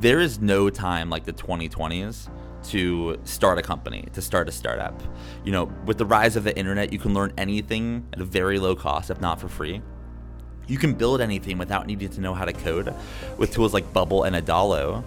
[0.00, 2.28] there is no time like the 2020s
[2.64, 5.00] to start a company, to start a startup.
[5.44, 8.58] You know, with the rise of the internet, you can learn anything at a very
[8.58, 9.80] low cost, if not for free.
[10.66, 12.92] You can build anything without needing to know how to code
[13.38, 15.04] with tools like Bubble and Adalo.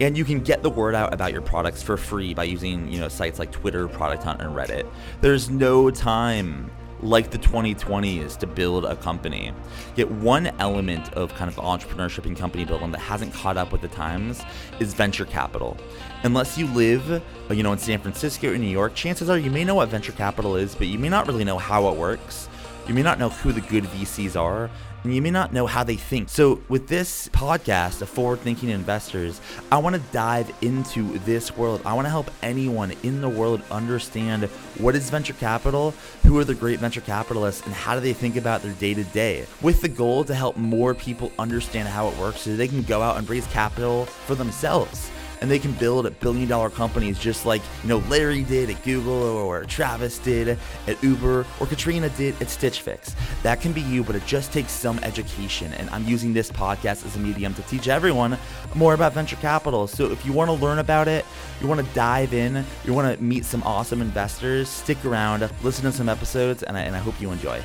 [0.00, 3.00] And you can get the word out about your products for free by using, you
[3.00, 4.86] know, sites like Twitter, Product Hunt, and Reddit.
[5.20, 6.70] There's no time
[7.02, 9.52] like the 2020s to build a company.
[9.96, 13.80] Yet one element of kind of entrepreneurship and company building that hasn't caught up with
[13.80, 14.42] the times
[14.78, 15.76] is venture capital.
[16.22, 17.20] Unless you live, uh,
[17.54, 20.12] you know, in San Francisco or New York, chances are you may know what venture
[20.12, 22.48] capital is, but you may not really know how it works.
[22.86, 24.70] You may not know who the good VCs are,
[25.04, 26.28] and you may not know how they think.
[26.28, 31.82] So, with this podcast of forward thinking investors, I want to dive into this world.
[31.84, 34.44] I want to help anyone in the world understand
[34.78, 38.36] what is venture capital, who are the great venture capitalists, and how do they think
[38.36, 42.18] about their day to day, with the goal to help more people understand how it
[42.18, 45.11] works so they can go out and raise capital for themselves
[45.42, 48.82] and they can build a billion dollar companies just like you know Larry did at
[48.84, 53.14] Google or Travis did at Uber or Katrina did at Stitch Fix.
[53.42, 55.72] That can be you, but it just takes some education.
[55.74, 58.38] And I'm using this podcast as a medium to teach everyone
[58.74, 59.86] more about venture capital.
[59.88, 61.26] So if you want to learn about it,
[61.60, 65.84] you want to dive in, you want to meet some awesome investors, stick around, listen
[65.84, 67.62] to some episodes, and I, and I hope you enjoy.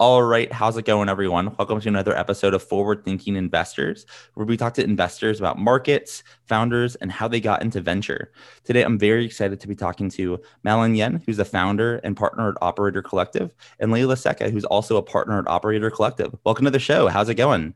[0.00, 1.56] All right, how's it going, everyone?
[1.56, 6.22] Welcome to another episode of Forward Thinking Investors, where we talk to investors about markets,
[6.44, 8.30] founders, and how they got into venture.
[8.62, 12.50] Today, I'm very excited to be talking to Mallun Yen, who's a founder and partner
[12.50, 16.32] at Operator Collective, and Leyla Seka, who's also a partner at Operator Collective.
[16.44, 17.08] Welcome to the show.
[17.08, 17.74] How's it going?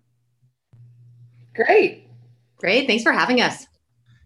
[1.56, 2.06] Great.
[2.56, 2.86] Great.
[2.86, 3.66] Thanks for having us.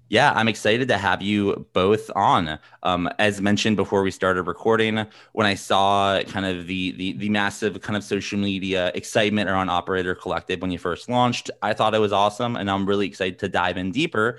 [0.08, 2.60] Yeah, I'm excited to have you both on.
[2.84, 7.28] Um, as mentioned before we started recording, when I saw kind of the, the the
[7.28, 11.94] massive kind of social media excitement around Operator Collective when you first launched, I thought
[11.94, 14.38] it was awesome, and I'm really excited to dive in deeper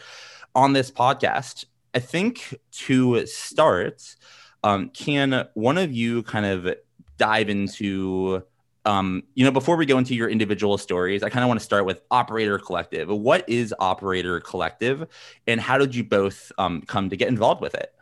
[0.56, 1.66] on this podcast.
[1.94, 2.56] I think
[2.86, 4.16] to start,
[4.64, 6.76] um, can one of you kind of
[7.18, 8.42] dive into
[8.88, 11.64] um, you know, before we go into your individual stories, I kind of want to
[11.64, 13.10] start with Operator Collective.
[13.10, 15.08] What is Operator Collective,
[15.46, 17.94] and how did you both um, come to get involved with it?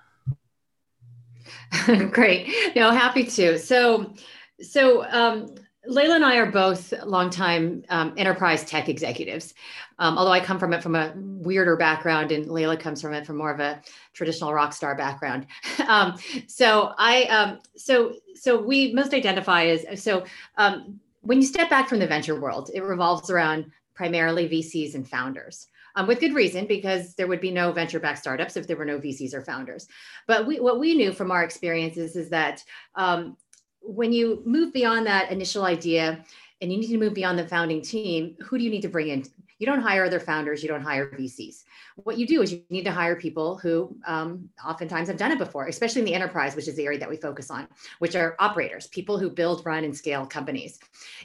[2.12, 2.54] Great.
[2.76, 3.58] No, happy to.
[3.58, 4.14] So,
[4.62, 5.56] so um,
[5.90, 9.56] Leyla and I are both longtime um, enterprise tech executives.
[10.00, 13.26] Um, although I come from it from a weirder background, and Leyla comes from it
[13.26, 13.82] from more of a
[14.14, 15.48] traditional rock star background.
[15.88, 16.18] um,
[16.48, 20.26] so I, um, so so we most identify as so.
[20.58, 25.10] Um, when you step back from the venture world, it revolves around primarily VCs and
[25.10, 25.68] founders.
[25.96, 29.00] Um, with good reason, because there would be no venture-backed startups if there were no
[29.00, 29.88] VCs or founders.
[30.28, 32.64] But we, what we knew from our experiences is that
[32.96, 33.38] um,
[33.82, 36.24] when you move beyond that initial idea
[36.62, 39.08] and you need to move beyond the founding team, who do you need to bring
[39.08, 39.24] in?
[39.58, 41.64] You don't hire other founders, you don't hire VCs.
[41.96, 45.38] What you do is you need to hire people who um, oftentimes have done it
[45.38, 47.68] before, especially in the enterprise, which is the area that we focus on,
[48.00, 50.80] which are operators, people who build, run, and scale companies.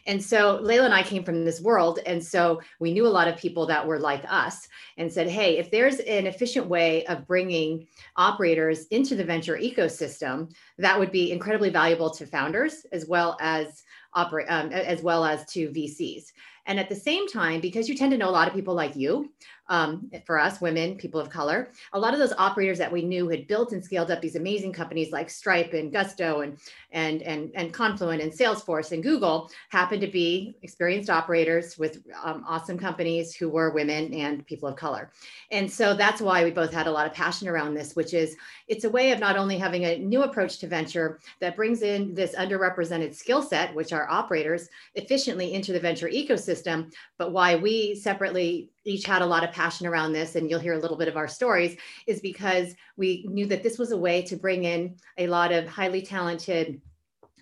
[0.07, 1.99] And so Leyla and I came from this world.
[2.07, 5.59] And so we knew a lot of people that were like us and said, hey,
[5.59, 11.33] if there's an efficient way of bringing operators into the venture ecosystem, that would be
[11.33, 13.83] incredibly valuable to founders as well as
[14.15, 16.33] operate um, as well as to VCs.
[16.67, 18.97] And at the same time, because you tend to know a lot of people like
[18.97, 19.33] you,
[19.71, 23.29] um, for us women, people of color, a lot of those operators that we knew
[23.29, 26.59] had built and scaled up these amazing companies like Stripe and Gusto and
[26.91, 32.45] and and and Confluent and Salesforce and Google happened to be experienced operators with um,
[32.47, 35.13] awesome companies who were women and people of color.
[35.53, 38.37] And so that's why we both had a lot of passion around this, which is
[38.67, 42.13] it's a way of not only having a new approach to venture that brings in
[42.13, 47.95] this underrepresented skill set, which are operators, efficiently into the venture ecosystem, but why we
[47.95, 51.09] separately each had a lot of passion around this, and you'll hear a little bit
[51.09, 51.77] of our stories,
[52.07, 55.67] is because we knew that this was a way to bring in a lot of
[55.67, 56.81] highly talented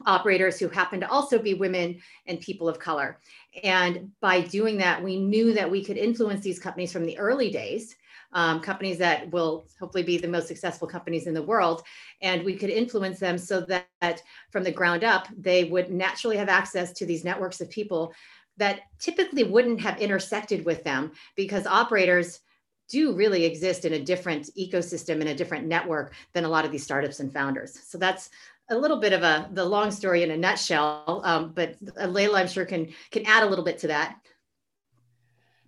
[0.07, 3.19] operators who happen to also be women and people of color.
[3.65, 7.51] And by doing that, we knew that we could influence these companies from the early
[7.51, 7.97] days.
[8.35, 11.83] Um, companies that will hopefully be the most successful companies in the world.
[12.21, 16.51] And we could influence them so that from the ground up, they would naturally have
[16.51, 18.13] access to these networks of people
[18.59, 22.41] that typically wouldn't have intersected with them because operators
[22.89, 26.73] do really exist in a different ecosystem in a different network than a lot of
[26.73, 27.79] these startups and founders.
[27.87, 28.31] So that's
[28.71, 31.23] a little bit of a the long story in a nutshell.
[31.25, 34.17] Um, but Leyla, I'm sure can can add a little bit to that.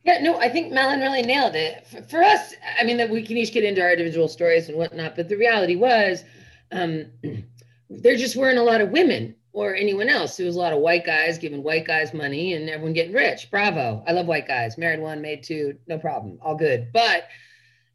[0.03, 1.87] Yeah, no, I think Mallun really nailed it.
[1.87, 4.79] For, for us, I mean, that we can each get into our individual stories and
[4.79, 6.25] whatnot, but the reality was,
[6.73, 7.07] um,
[7.91, 10.37] there just weren't a lot of women or anyone else.
[10.37, 13.51] There was a lot of white guys giving white guys money and everyone getting rich.
[13.51, 14.03] Bravo.
[14.07, 14.79] I love white guys.
[14.79, 16.39] Married one, made two, no problem.
[16.43, 16.93] All good.
[16.93, 17.25] But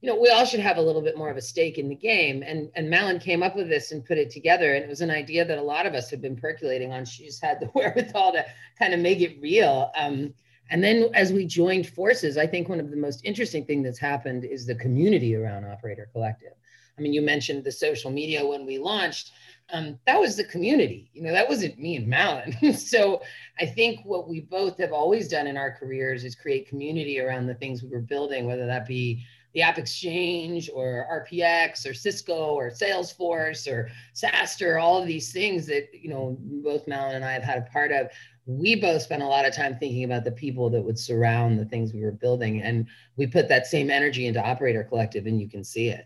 [0.01, 1.95] you know, we all should have a little bit more of a stake in the
[1.95, 2.43] game.
[2.43, 4.75] And and Mallun came up with this and put it together.
[4.75, 7.05] And it was an idea that a lot of us had been percolating on.
[7.05, 8.45] She's had the wherewithal to
[8.77, 9.91] kind of make it real.
[9.97, 10.33] Um,
[10.69, 13.99] and then as we joined forces, I think one of the most interesting thing that's
[13.99, 16.53] happened is the community around Operator Collective.
[16.97, 19.31] I mean, you mentioned the social media when we launched
[19.71, 21.09] um, that was the community.
[21.13, 22.75] You know, that wasn't me and Mallun.
[22.77, 23.21] so
[23.59, 27.47] I think what we both have always done in our careers is create community around
[27.47, 32.69] the things we were building, whether that be the AppExchange or RPX or Cisco or
[32.69, 37.43] Salesforce or SaaStr, all of these things that, you know, both Mallun and I have
[37.43, 38.09] had a part of.
[38.47, 41.65] We both spent a lot of time thinking about the people that would surround the
[41.65, 42.61] things we were building.
[42.61, 42.85] And
[43.15, 46.05] we put that same energy into Operator Collective, and you can see it.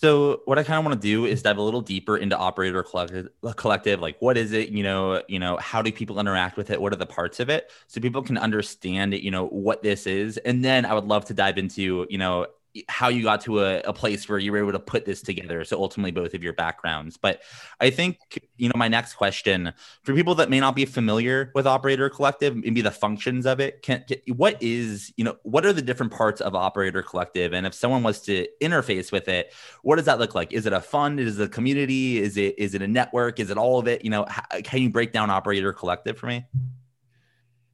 [0.00, 2.84] So what I kind of want to do is dive a little deeper into operator
[2.84, 4.00] collective, uh, collective.
[4.00, 4.68] Like, what is it?
[4.68, 6.80] You know, you know, how do people interact with it?
[6.80, 10.36] What are the parts of it, so people can understand, you know, what this is.
[10.36, 12.46] And then I would love to dive into, you know,
[12.88, 15.64] how you got to a, a, place where you were able to put this together.
[15.64, 17.16] So ultimately, both of your backgrounds.
[17.16, 17.42] But
[17.80, 18.18] I think
[18.56, 19.72] you know my next question
[20.02, 23.82] for people that may not be familiar with Operator Collective, maybe the functions of it.
[23.82, 27.52] Can, what is you know what are the different parts of Operator Collective?
[27.52, 30.52] And if someone was to interface with it, what does that look like?
[30.52, 31.20] Is it a fund?
[31.20, 32.18] Is it a community?
[32.18, 33.40] Is it is it a network?
[33.40, 34.04] Is it all of it?
[34.04, 36.44] You know, how, can you break down Operator Collective for me?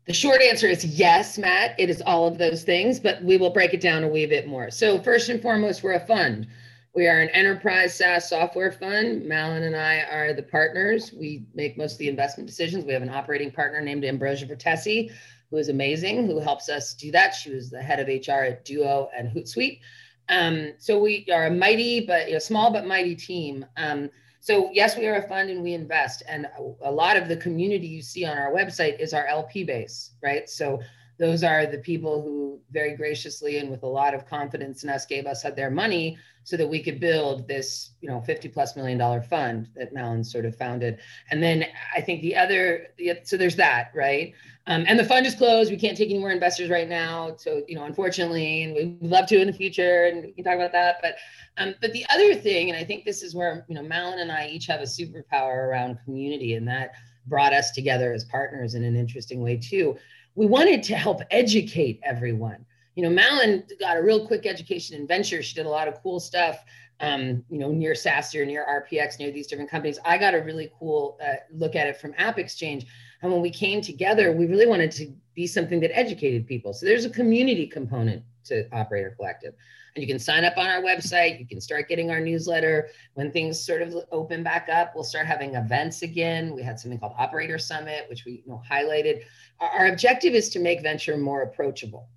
[0.07, 1.75] The short answer is yes, Matt.
[1.79, 4.47] It is all of those things, but we will break it down a wee bit
[4.47, 4.71] more.
[4.71, 6.47] So, first and foremost, we're a fund.
[6.95, 9.25] We are an enterprise SaaS software fund.
[9.25, 11.13] Malin and I are the partners.
[11.13, 12.85] We make most of the investment decisions.
[12.85, 15.11] We have an operating partner named Ambrosia Vertesi,
[15.51, 17.35] who is amazing, who helps us do that.
[17.35, 19.81] She was the head of HR at Duo and Hootsuite.
[20.29, 23.65] Um, so we are a mighty, but you know, small but mighty team.
[23.79, 24.11] Um,
[24.45, 26.23] so yes, we are a fund and we invest.
[26.29, 26.47] And
[26.83, 30.51] a lot of the community you see on our website is our LP base, right?
[30.51, 30.83] So
[31.19, 35.07] those are the people who very graciously and with a lot of confidence in us
[35.07, 38.99] gave us their money so that we could build this, you know, 50 plus million
[38.99, 40.99] dollar fund that Mallun sort of founded.
[41.31, 41.65] And then
[41.97, 42.89] I think the other,
[43.23, 44.35] so there's that, right?
[44.67, 45.71] Um, and the fund is closed.
[45.71, 47.37] We can't take any more investors right now.
[47.37, 50.55] So, you know, unfortunately, and we'd love to in the future, and we can talk
[50.55, 50.97] about that.
[51.03, 51.17] But,
[51.59, 54.33] um, but the other thing, and I think this is where you know Mallun and
[54.33, 56.93] I each have a superpower around community, and that
[57.27, 59.97] brought us together as partners in an interesting way too.
[60.35, 62.65] We wanted to help educate everyone.
[62.95, 65.43] You know, Mallun got a real quick education in venture.
[65.43, 66.65] She did a lot of cool stuff.
[67.01, 69.99] Um, you know, near SaaStr, near RPX, near these different companies.
[70.05, 72.87] I got a really cool uh, look at it from AppExchange
[73.25, 76.75] and when we came together, we really wanted to be something that educated people.
[76.75, 79.55] So there's a community component to Operator Collective.
[79.95, 81.39] And you can sign up on our website.
[81.39, 82.89] You can start getting our newsletter.
[83.15, 86.55] When things sort of open back up, we'll start having events again.
[86.55, 89.23] We had something called Operator Summit, which we you know, highlighted.
[89.61, 92.09] Our, our objective is to make venture more approachable.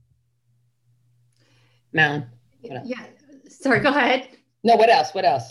[1.93, 2.27] Mallun.
[2.61, 3.05] Yeah.
[3.47, 4.29] Sorry, go ahead.
[4.63, 5.13] No, what else?
[5.13, 5.47] What else?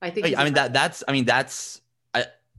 [0.00, 1.80] I think I mean that that's I mean that's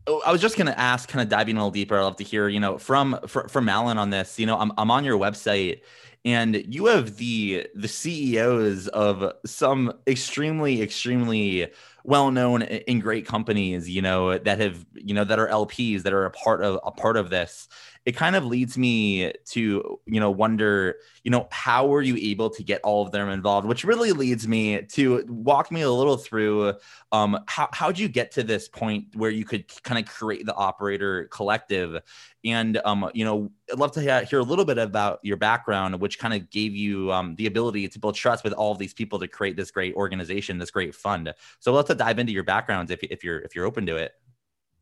[0.07, 1.97] Oh, I was just going to ask, kind of diving a little deeper.
[1.97, 4.37] I'd love to hear, you know, from from Alan on this.
[4.39, 5.81] You know, I'm I'm on your website,
[6.23, 11.71] and you have the the CEOs of some extremely extremely
[12.03, 13.89] well known and great companies.
[13.89, 16.91] You know, that have you know that are LPs that are a part of a
[16.91, 17.67] part of this
[18.05, 22.49] it kind of leads me to you know wonder you know how were you able
[22.51, 23.67] to get all of them involved?
[23.67, 26.75] Which really leads me to walk me a little through
[27.11, 30.53] um how how'd you get to this point where you could kind of create the
[30.53, 32.01] operator collective?
[32.43, 36.19] And um you know i'd love to hear a little bit about your background which
[36.19, 39.17] kind of gave you um, the ability to build trust with all of these people
[39.17, 41.33] to create this great organization this great fund.
[41.59, 44.13] So let's dive into your backgrounds if, if you're if you're open to it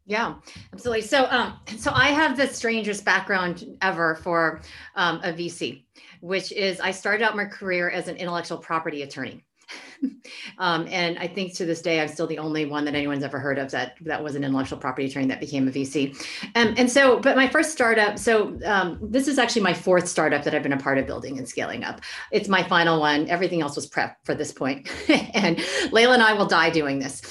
[0.06, 0.36] yeah,
[0.74, 1.02] absolutely.
[1.02, 4.62] So, um, so I have the strangest background ever for
[4.96, 5.84] um, a VC,
[6.20, 9.44] which is I started out my career as an intellectual property attorney.
[10.58, 13.40] um, and I think to this day, I'm still the only one that anyone's ever
[13.40, 16.16] heard of that that was an intellectual property attorney that became a VC.
[16.56, 20.44] Um, and so, but my first startup, so um, this is actually my fourth startup
[20.44, 22.02] that I've been a part of building and scaling up.
[22.32, 23.28] It's my final one.
[23.30, 24.90] Everything else was prep for this point.
[25.34, 25.58] and
[25.92, 27.22] Leyla and I will die doing this.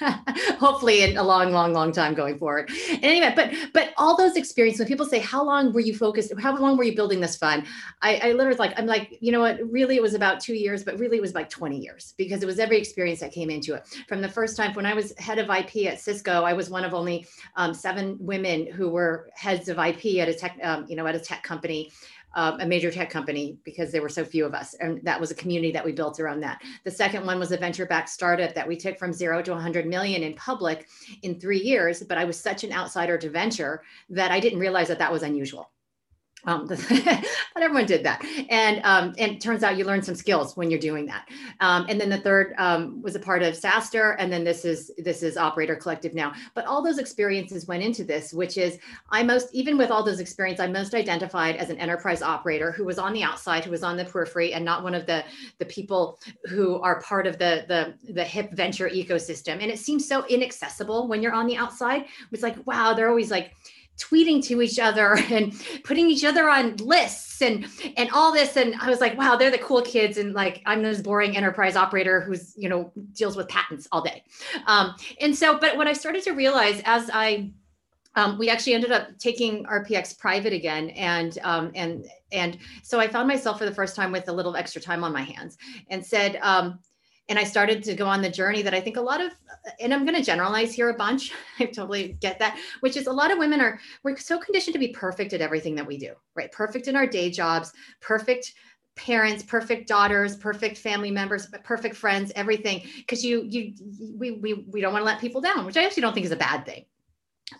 [0.58, 2.70] hopefully in a long, long, long time going forward.
[2.90, 6.32] And anyway, but but all those experiences, when people say, How long were you focused?
[6.40, 7.64] How long were you building this fund?
[8.02, 10.84] I, I literally like, I'm like, you know what, really it was about two years,
[10.84, 13.74] but really it was like 20 years because it was every experience that came into
[13.74, 13.86] it.
[14.08, 16.84] From the first time when I was head of IP at Cisco, I was one
[16.84, 20.96] of only um, seven women who were heads of IP at a tech, um, you
[20.96, 21.90] know, at a tech company
[22.36, 24.74] um, a major tech company because there were so few of us.
[24.74, 26.62] And that was a community that we built around that.
[26.84, 29.86] The second one was a venture backed startup that we took from zero to 100
[29.86, 30.86] million in public
[31.22, 32.02] in three years.
[32.02, 35.22] But I was such an outsider to venture that I didn't realize that that was
[35.22, 35.70] unusual.
[36.46, 36.66] Um,
[37.56, 40.80] but everyone did that, and um, and turns out you learn some skills when you're
[40.80, 41.28] doing that.
[41.60, 44.90] Um, and then the third um, was a part of SaaStr, and then this is
[44.98, 46.32] this is Operator Collective now.
[46.54, 48.78] But all those experiences went into this, which is
[49.10, 52.84] I most even with all those experience, I most identified as an enterprise operator who
[52.84, 55.24] was on the outside, who was on the periphery, and not one of the
[55.58, 59.62] the people who are part of the the the hip venture ecosystem.
[59.62, 62.04] And it seems so inaccessible when you're on the outside.
[62.30, 63.52] It's like wow, they're always like
[63.98, 68.56] tweeting to each other and putting each other on lists and and all this.
[68.56, 70.18] And i was like wow they're the cool kids.
[70.18, 74.24] And like i'm this boring enterprise operator who's you know deals with patents all day.
[74.66, 77.50] Um, and so but what i started to realize as i
[78.18, 80.90] um, we actually ended up taking rpx private again.
[80.90, 84.56] And um, and and so i found myself for the first time with a little
[84.56, 85.58] extra time on my hands
[85.90, 86.78] and said um,
[87.28, 89.32] and I started to go on the journey that I think a lot of,
[89.80, 91.32] and I'm going to generalize here a bunch.
[91.58, 94.78] I totally get that, which is a lot of women are, we're so conditioned to
[94.78, 96.50] be perfect at everything that we do, right?
[96.52, 98.54] Perfect in our day jobs, perfect
[98.94, 102.82] parents, perfect daughters, perfect family members, perfect friends, everything.
[103.08, 103.74] Cause you, you,
[104.16, 106.32] we, we, we don't want to let people down, which I actually don't think is
[106.32, 106.84] a bad thing.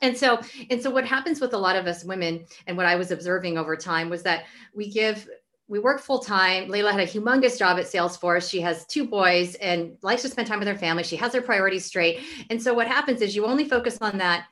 [0.03, 2.97] And so, and so what happens with a lot of us women and what I
[2.97, 4.45] was observing over time was that
[4.75, 5.29] we give
[5.69, 6.69] we work full time.
[6.69, 8.49] Leyla had a humongous job at Salesforce.
[8.49, 11.03] She has two boys and likes to spend time with her family.
[11.03, 12.21] She has her priorities straight.
[12.51, 14.47] And so what happens is you only focus on that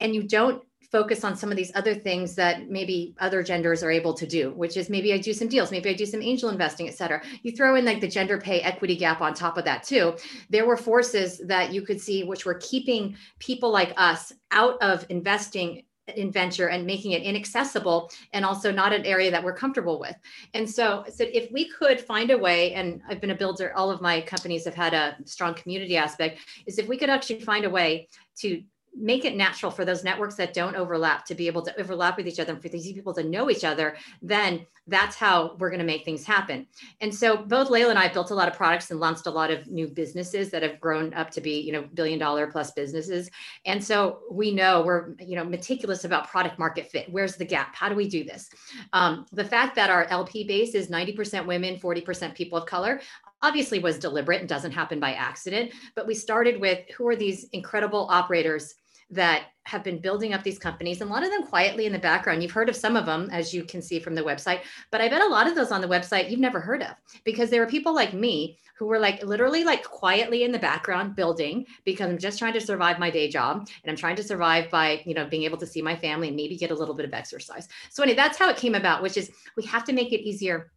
[0.00, 3.90] and you don't focus on some of these other things that maybe other genders are
[3.90, 6.50] able to do, which is maybe I do some deals, maybe I do some angel
[6.50, 7.22] investing, et cetera.
[7.42, 10.14] You throw in like the gender pay equity gap on top of that too.
[10.50, 15.06] There were forces that you could see which were keeping people like us out of
[15.08, 20.00] investing in venture and making it inaccessible and also not an area that we're comfortable
[20.00, 20.16] with.
[20.54, 23.90] And so said, if we could find a way, and I've been a builder, all
[23.90, 27.64] of my companies have had a strong community aspect, is if we could actually find
[27.64, 28.62] a way to
[28.94, 32.26] make it natural for those networks that don't overlap to be able to overlap with
[32.26, 35.80] each other and for these people to know each other, then that's how we're going
[35.80, 36.66] to make things happen.
[37.00, 39.50] And so both Leyla and I built a lot of products and launched a lot
[39.50, 43.30] of new businesses that have grown up to be, you know, billion dollar plus businesses.
[43.64, 47.12] And so we know we're, you know, meticulous about product market fit.
[47.12, 47.74] Where's the gap?
[47.76, 48.48] How do we do this?
[48.92, 53.00] Um, the fact that our LP base is 90% women, 40% people of color,
[53.40, 55.72] obviously was deliberate and doesn't happen by accident.
[55.94, 58.74] But we started with who are these incredible operators
[59.12, 61.98] that have been building up these companies and a lot of them quietly in the
[61.98, 62.42] background.
[62.42, 65.08] You've heard of some of them, as you can see from the website, but I
[65.08, 67.70] bet a lot of those on the website you've never heard of because there were
[67.70, 72.18] people like me who were like literally like quietly in the background building because I'm
[72.18, 75.26] just trying to survive my day job and I'm trying to survive by, you know,
[75.26, 77.68] being able to see my family and maybe get a little bit of exercise.
[77.90, 80.72] So anyway, that's how it came about, which is we have to make it easier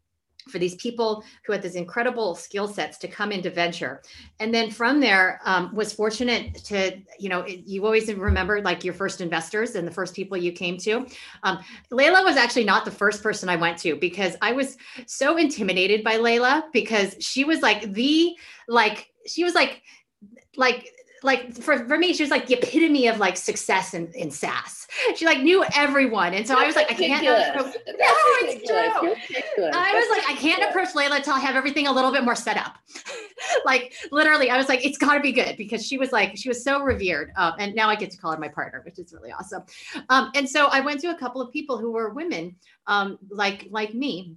[0.48, 4.02] for these people who had these incredible skill sets to come into venture.
[4.40, 8.94] And then from there um, was fortunate to you know you always remember like your
[8.94, 11.06] first investors and the first people you came to.
[11.44, 11.60] Um,
[11.92, 16.04] leyla was actually not the first person i went to because i was so intimidated
[16.04, 18.36] by leyla because she was like the
[18.68, 19.82] like she was like
[20.58, 20.90] like
[21.26, 24.88] like for, for me, she was like the epitome of like success in, in SaaS.
[25.16, 26.34] She like knew everyone.
[26.34, 27.20] And so That's I was like, ridiculous.
[27.20, 27.76] I can't approach.
[27.88, 27.94] No,
[28.48, 28.70] it's
[29.56, 29.70] true.
[29.74, 32.36] I was like, I can't approach Leyla until I have everything a little bit more
[32.36, 32.78] set up.
[33.66, 36.64] like literally, I was like, it's gotta be good because she was like, she was
[36.64, 37.32] so revered.
[37.36, 39.64] Um, and now I get to call her my partner, which is really awesome.
[40.10, 42.56] Um, and so I went to a couple of people who were women
[42.88, 44.36] um, like, like me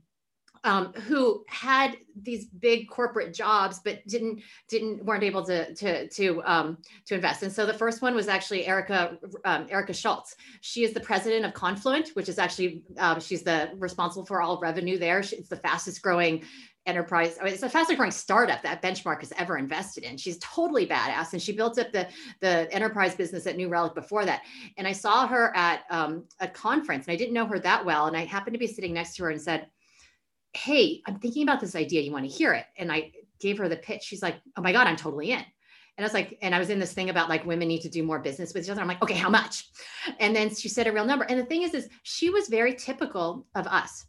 [0.64, 6.42] um, who had these big corporate jobs but didn't didn't weren't able to to to
[6.44, 7.42] um, to invest.
[7.42, 10.36] And so the first one was actually Erica um, Erica Schultz.
[10.60, 14.60] She is the president of Confluent, which is actually um, she's the responsible for all
[14.60, 15.20] revenue there.
[15.20, 16.44] It's the fastest growing
[16.88, 17.36] enterprise.
[17.38, 20.16] I mean, it's the fastest growing startup that Benchmark has ever invested in.
[20.16, 22.08] She's totally badass, and she built up the
[22.40, 24.42] the enterprise business at New Relic before that.
[24.76, 28.06] And I saw her at um, a conference, and I didn't know her that well,
[28.06, 29.68] and I happened to be sitting next to her and said
[30.52, 32.02] hey, I'm thinking about this idea.
[32.02, 32.66] You want to hear it?
[32.76, 34.02] And I gave her the pitch.
[34.02, 35.44] She's like, oh my God, I'm totally in.
[35.98, 37.88] And I was like, and I was in this thing about like women need to
[37.88, 38.80] do more business with each other.
[38.80, 39.68] I'm like, okay, how much?
[40.20, 41.24] And then she said a real number.
[41.24, 44.06] And the thing is, is she was very typical of us,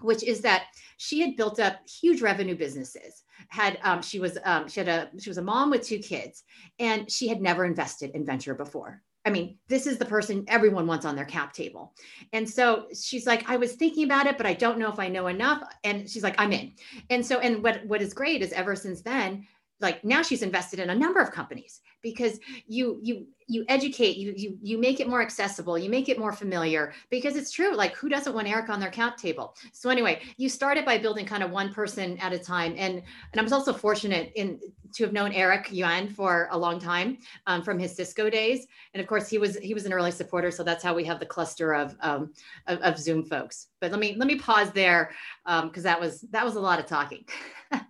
[0.00, 0.64] which is that
[0.98, 3.22] she had built up huge revenue businesses.
[3.48, 6.44] Had um, she was um, she had a she was a mom with two kids,
[6.78, 9.02] and she had never invested in venture before.
[9.24, 11.94] I mean, this is the person everyone wants on their cap table.
[12.32, 15.08] And so she's like, I was thinking about it, but I don't know if I
[15.08, 15.62] know enough.
[15.82, 16.72] And she's like, I'm in.
[17.08, 19.46] And so, and what, what is great is ever since then,
[19.80, 24.32] like now she's invested in a number of companies because you you you educate you
[24.36, 27.94] you you make it more accessible you make it more familiar because it's true like
[27.96, 29.56] who doesn't want eric on their count table?
[29.72, 32.74] So anyway you started by building kind of one person at a time.
[32.76, 33.02] And
[33.32, 34.60] and i was also fortunate in
[34.94, 38.66] to have known eric yuan for a long time um, from his cisco days.
[38.92, 41.18] And of course he was he was an early supporter so that's how we have
[41.18, 42.32] the cluster of um,
[42.68, 43.68] of, of zoom folks.
[43.80, 45.10] But let me let me pause there
[45.44, 47.24] because um, that was that was a lot of talking.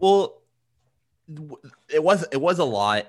[0.00, 0.37] Well
[1.88, 3.06] it was it was a lot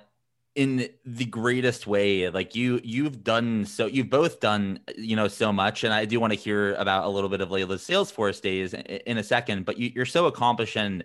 [0.56, 2.30] in the greatest way.
[2.30, 6.20] Like you you've done so you've both done you know so much and i do
[6.20, 9.78] want to hear about a little bit of leyla's salesforce days in a second but
[9.78, 11.04] you, you're so accomplished and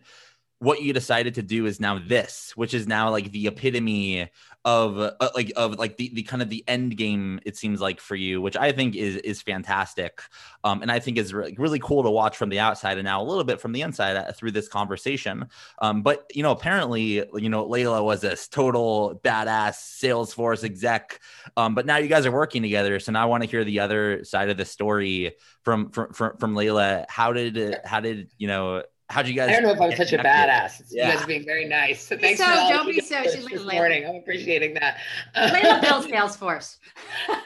[0.65, 4.29] what you decided to do is now this which is now like the epitome
[4.65, 8.01] of uh, like of like the, the kind of the end game it seems like
[8.01, 10.23] for you which i think is is fantastic.
[10.65, 13.21] Um, and i think is re- really cool to watch from the outside and now
[13.21, 15.49] a little bit from the inside uh, through this conversation.
[15.81, 21.21] Um, but you know apparently you know leyla was this total badass salesforce exec.
[21.57, 22.99] Um, but now you guys are working together.
[23.01, 26.39] So now i want to hear the other side of the story from from from,
[26.39, 27.05] from leyla.
[27.09, 29.51] How did how did you know how'd you guys?
[29.51, 30.83] I don't know if I'm such a badass.
[30.91, 31.13] Yeah.
[31.13, 32.07] You guys being very nice.
[32.07, 33.23] So thanks so, for all don't be so.
[33.25, 34.07] She's this morning.
[34.07, 34.99] I'm appreciating that.
[35.37, 36.79] Leyla builds Salesforce.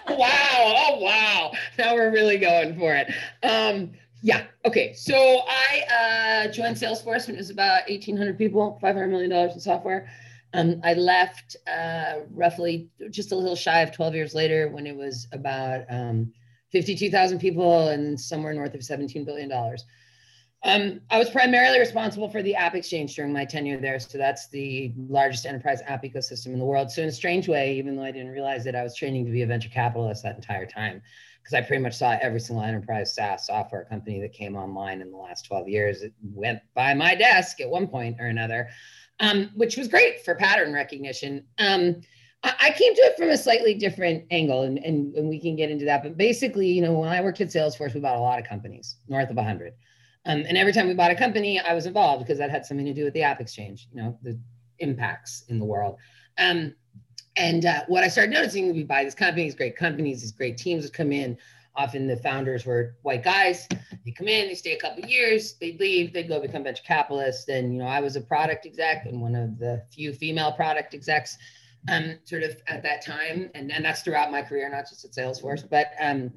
[0.08, 0.28] wow!
[0.30, 1.52] Oh wow!
[1.78, 3.12] Now we're really going for it.
[3.42, 4.44] Um, yeah.
[4.64, 4.92] Okay.
[4.94, 9.60] So I uh, joined Salesforce when it was about 1,800 people, 500 million dollars in
[9.60, 10.08] software.
[10.54, 14.96] Um, I left uh, roughly just a little shy of 12 years later when it
[14.96, 16.32] was about um,
[16.72, 19.84] 52,000 people and somewhere north of 17 billion dollars.
[20.64, 24.00] Um, I was primarily responsible for the AppExchange during my tenure there.
[24.00, 26.90] So that's the largest enterprise app ecosystem in the world.
[26.90, 29.30] So in a strange way, even though I didn't realize it, I was training to
[29.30, 31.00] be a venture capitalist that entire time
[31.40, 35.12] because I pretty much saw every single enterprise SaaS software company that came online in
[35.12, 36.02] the last 12 years.
[36.02, 38.68] It went by my desk at one point or another,
[39.20, 41.44] um, which was great for pattern recognition.
[41.58, 42.00] Um,
[42.44, 45.70] I came to it from a slightly different angle, and, and, and we can get
[45.70, 46.04] into that.
[46.04, 48.96] But basically, you know, when I worked at Salesforce, we bought a lot of companies,
[49.08, 49.72] north of 100.
[50.28, 52.86] Um, and every time we bought a company, I was involved because that had something
[52.86, 54.38] to do with the app exchange, you know, the
[54.78, 55.96] impacts in the world.
[56.36, 56.74] Um,
[57.36, 60.84] and uh, what I started noticing, we buy these companies, great companies, these great teams
[60.84, 61.38] would come in.
[61.76, 63.68] Often the founders were white guys.
[64.04, 67.48] They come in, they stay a couple years, they leave, they go become venture capitalists.
[67.48, 70.92] And you know, I was a product exec and one of the few female product
[70.92, 71.38] execs,
[71.88, 73.50] um, sort of at that time.
[73.54, 75.68] And and that's throughout my career, not just at Salesforce.
[75.68, 76.32] But um,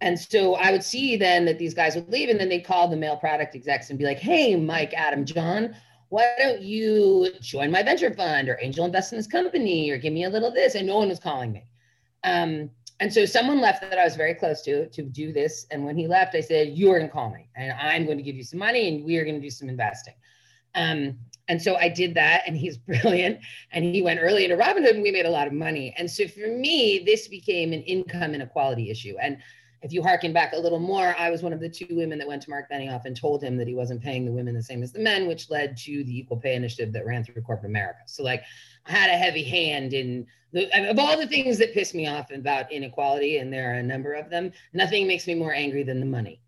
[0.00, 2.88] and so I would see then that these guys would leave and then they'd call
[2.88, 5.74] the male product execs and be like, hey, Mike, Adam, John,
[6.10, 10.12] why don't you join my venture fund or angel invest in this company or give
[10.12, 10.74] me a little this?
[10.74, 11.64] And no one was calling me.
[12.24, 15.66] Um, and so someone left that I was very close to to do this.
[15.70, 18.18] And when he left, I said, You are going to call me and I'm going
[18.18, 20.14] to give you some money and we are going to do some investing.
[20.74, 23.38] Um, and so I did that, and he's brilliant.
[23.72, 25.94] And he went early into Robinhood, and we made a lot of money.
[25.96, 29.14] And so for me, this became an income inequality issue.
[29.20, 29.38] And
[29.82, 32.26] if you harken back a little more, I was one of the two women that
[32.26, 34.82] went to Marc Benioff and told him that he wasn't paying the women the same
[34.82, 38.00] as the men, which led to the equal pay initiative that ran through corporate America.
[38.06, 38.42] So like
[38.86, 42.30] I had a heavy hand in the, of all the things that piss me off
[42.30, 46.00] about inequality, and there are a number of them, nothing makes me more angry than
[46.00, 46.40] the money.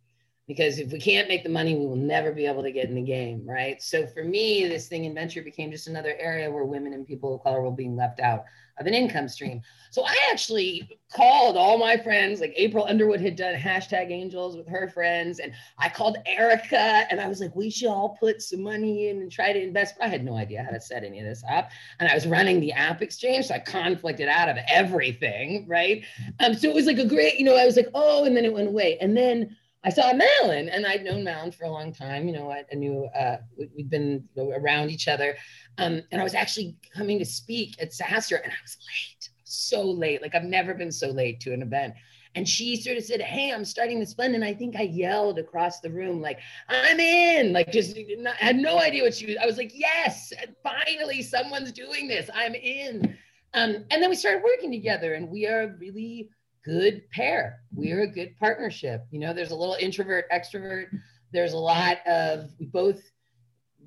[0.46, 2.94] Because if we can't make the money, we will never be able to get in
[2.94, 3.82] the game, right?
[3.82, 7.34] So for me, this thing in venture became just another area where women and people
[7.34, 8.44] of color were being left out
[8.80, 9.60] of an income stream.
[9.90, 14.68] So I actually called all my friends, like April Underwood had done hashtag angels with
[14.68, 15.38] her friends.
[15.38, 19.22] And I called Erica and I was like, we should all put some money in
[19.22, 19.94] and try to invest.
[19.98, 21.70] But I had no idea how to set any of this up.
[22.00, 23.46] And I was running the app exchange.
[23.46, 25.66] So I conflicted out of everything.
[25.66, 26.04] Right.
[26.40, 28.44] Um, so it was like a great, you know, I was like, oh, and then
[28.44, 28.98] it went away.
[29.00, 32.26] And then I saw Mallun, and I'd known Mallun for a long time.
[32.26, 35.36] You know, I, I knew uh, we'd been around each other,
[35.78, 39.82] um, and I was actually coming to speak at SaaStr, and I was late, so
[39.82, 40.22] late.
[40.22, 41.94] Like I've never been so late to an event.
[42.34, 45.38] And she sort of said, "Hey, I'm starting this fund," and I think I yelled
[45.38, 46.38] across the room, like,
[46.68, 49.36] "I'm in!" Like, just not, had no idea what she was.
[49.42, 52.28] I was like, "Yes, finally, someone's doing this.
[52.34, 53.16] I'm in."
[53.54, 56.28] Um, and then we started working together, and we are a really
[56.64, 57.60] good pair.
[57.72, 59.06] We're a good partnership.
[59.10, 60.88] You know, there's a little introvert, extrovert.
[61.32, 63.00] There's a lot of, we both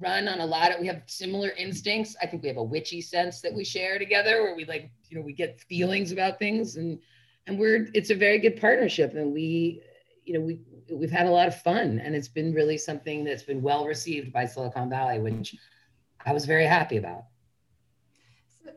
[0.01, 2.15] run on a lot of, we have similar instincts.
[2.21, 5.17] I think we have a witchy sense that we share together where we like, you
[5.17, 6.99] know, we get feelings about things and,
[7.47, 9.13] and we're, it's a very good partnership.
[9.13, 9.81] And we,
[10.25, 10.59] you know, we,
[10.91, 14.33] we've had a lot of fun and it's been really something that's been well received
[14.33, 15.55] by Silicon Valley, which
[16.25, 17.25] I was very happy about.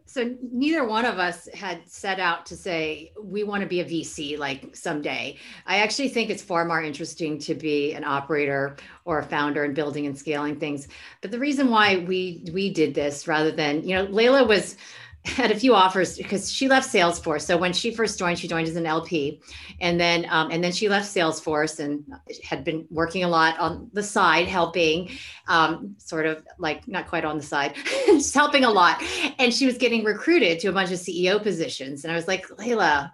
[0.07, 3.85] So neither one of us had set out to say we want to be a
[3.85, 5.37] VC like someday.
[5.67, 9.75] I actually think it's far more interesting to be an operator or a founder and
[9.75, 10.89] building and scaling things.
[11.21, 14.77] But the reason why we we did this rather than, you know, Leyla was
[15.37, 17.43] had a few offers because she left Salesforce.
[17.43, 19.41] So when she first joined, she joined as an LP,
[19.81, 22.05] and then um, and then she left Salesforce and
[22.43, 25.11] had been working a lot on the side, helping,
[25.49, 27.75] um, sort of like not quite on the side,
[28.07, 29.03] just helping a lot.
[29.39, 32.47] And she was getting recruited to a bunch of CEO positions, and I was like,
[32.49, 33.11] Leyla.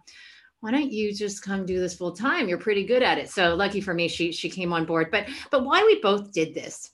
[0.63, 2.47] Why don't you just come do this full time?
[2.47, 3.31] You're pretty good at it.
[3.31, 5.11] So lucky for me, she she came on board.
[5.11, 6.91] But but why we both did this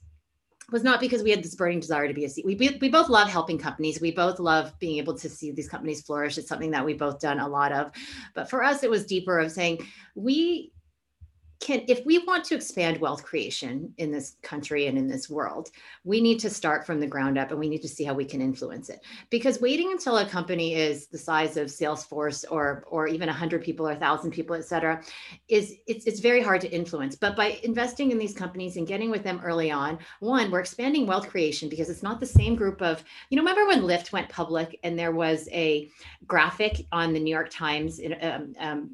[0.71, 2.43] was not because we had this burning desire to be a C.
[2.45, 4.01] We, we, both love helping companies.
[4.01, 6.37] We both love being able to see these companies flourish.
[6.37, 7.91] It's something that we both done a lot of.
[8.33, 10.73] But for us, it was deeper of saying we
[11.59, 15.69] can if we want to expand wealth creation in this country and in this world
[16.03, 18.25] we need to start from the ground up and we need to see how we
[18.25, 19.03] can influence it.
[19.29, 23.87] Because waiting until a company is the size of salesforce or or even 100 people
[23.87, 25.01] or 1000 people et cetera
[25.47, 27.15] is it's, it's very hard to influence.
[27.15, 31.05] But by investing in these companies and getting with them early on one we're expanding
[31.05, 34.29] wealth creation because it's not the same group of you know remember when lyft went
[34.29, 35.89] public and there was a
[36.27, 38.89] graphic on the new york times um, um,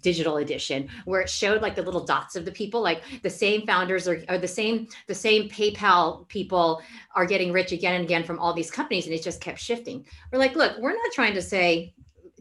[0.00, 3.66] digital edition where it showed like the little dots of the people like the same
[3.66, 6.82] founders or, or the same the same paypal people
[7.14, 10.04] are getting rich again and again from all these companies and it just kept shifting.
[10.30, 11.94] We're like look we're not trying to say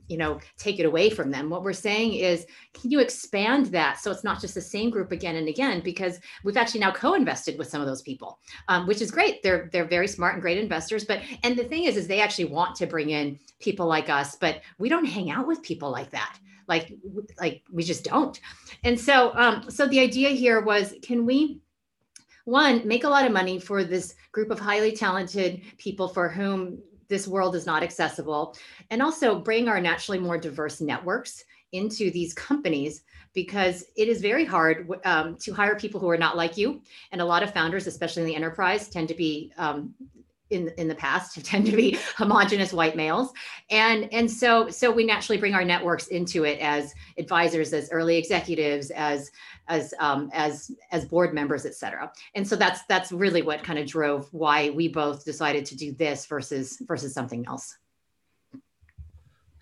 [0.07, 1.49] you know take it away from them.
[1.49, 5.11] What we're saying is can you expand that so it's not just the same group
[5.11, 5.81] again and again?
[5.81, 9.41] Because we've actually now co-invested with some of those people um, which is great.
[9.43, 12.45] They're they're very smart and great investors but and the thing is is they actually
[12.45, 16.11] want to bring in people like us but we don't hang out with people like
[16.11, 16.93] that like
[17.39, 18.39] like we just don't.
[18.83, 21.59] And so um so the idea here was can we
[22.45, 26.79] one make a lot of money for this group of highly talented people for whom
[27.07, 28.55] this world is not accessible
[28.89, 31.43] and also bring our naturally more diverse networks
[31.73, 36.35] into these companies because it is very hard um, to hire people who are not
[36.35, 39.93] like you and a lot of founders especially in the enterprise tend to be um,
[40.51, 43.31] in in the past tend to be homogenous white males.
[43.69, 48.17] And and so so we naturally bring our networks into it as advisors as early
[48.17, 49.31] executives as
[49.67, 52.11] as um, as as board members et cetera.
[52.35, 55.91] And so that's that's really what kind of drove why we both decided to do
[55.93, 57.77] this versus versus something else.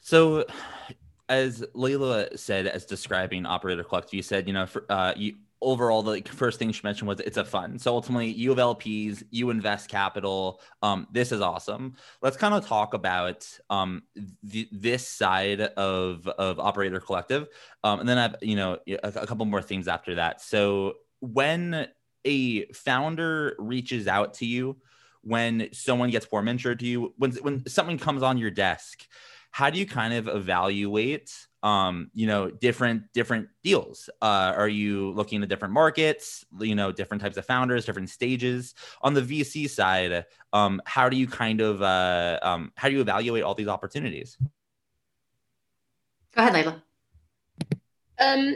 [0.02, 0.46] So
[1.30, 6.02] as Leyla said, as describing Operator Collective, you said, you know, for, uh, you overall
[6.02, 7.82] the first thing she mentioned was it's a fund.
[7.82, 10.62] So ultimately you have lps you invest capital.
[10.82, 11.96] Um, this is awesome.
[12.22, 14.04] Let's kind of talk about um,
[14.50, 17.48] th- this side of of operator collective.
[17.84, 20.42] Um, and then i've you know a, a couple more things after that.
[20.42, 21.88] So when
[22.26, 24.78] a founder reaches out to you
[25.22, 29.06] when someone gets form intro to you when when something comes on your desk
[29.52, 31.32] how do you kind of evaluate
[31.62, 34.10] um, you know, different different deals?
[34.22, 36.46] Uh, are you looking at different markets?
[36.60, 38.76] You know, different types of founders, different stages.
[39.02, 43.02] On the VC side, um, how do you kind of uh, um, how do you
[43.02, 44.38] evaluate all these opportunities?
[46.36, 46.82] Go ahead, Leyla.
[48.20, 48.56] Um,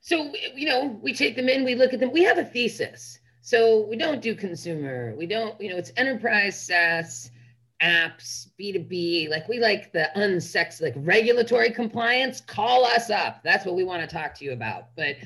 [0.00, 2.12] so you know, we take them in, we look at them.
[2.12, 3.20] We have a thesis.
[3.40, 5.14] So we don't do consumer.
[5.16, 7.30] We don't, you know, it's enterprise SaaS
[7.82, 13.42] apps, B2B, like we like the unsexy, like regulatory compliance, call us up.
[13.44, 14.88] That's what we want to talk to you about.
[14.96, 15.16] But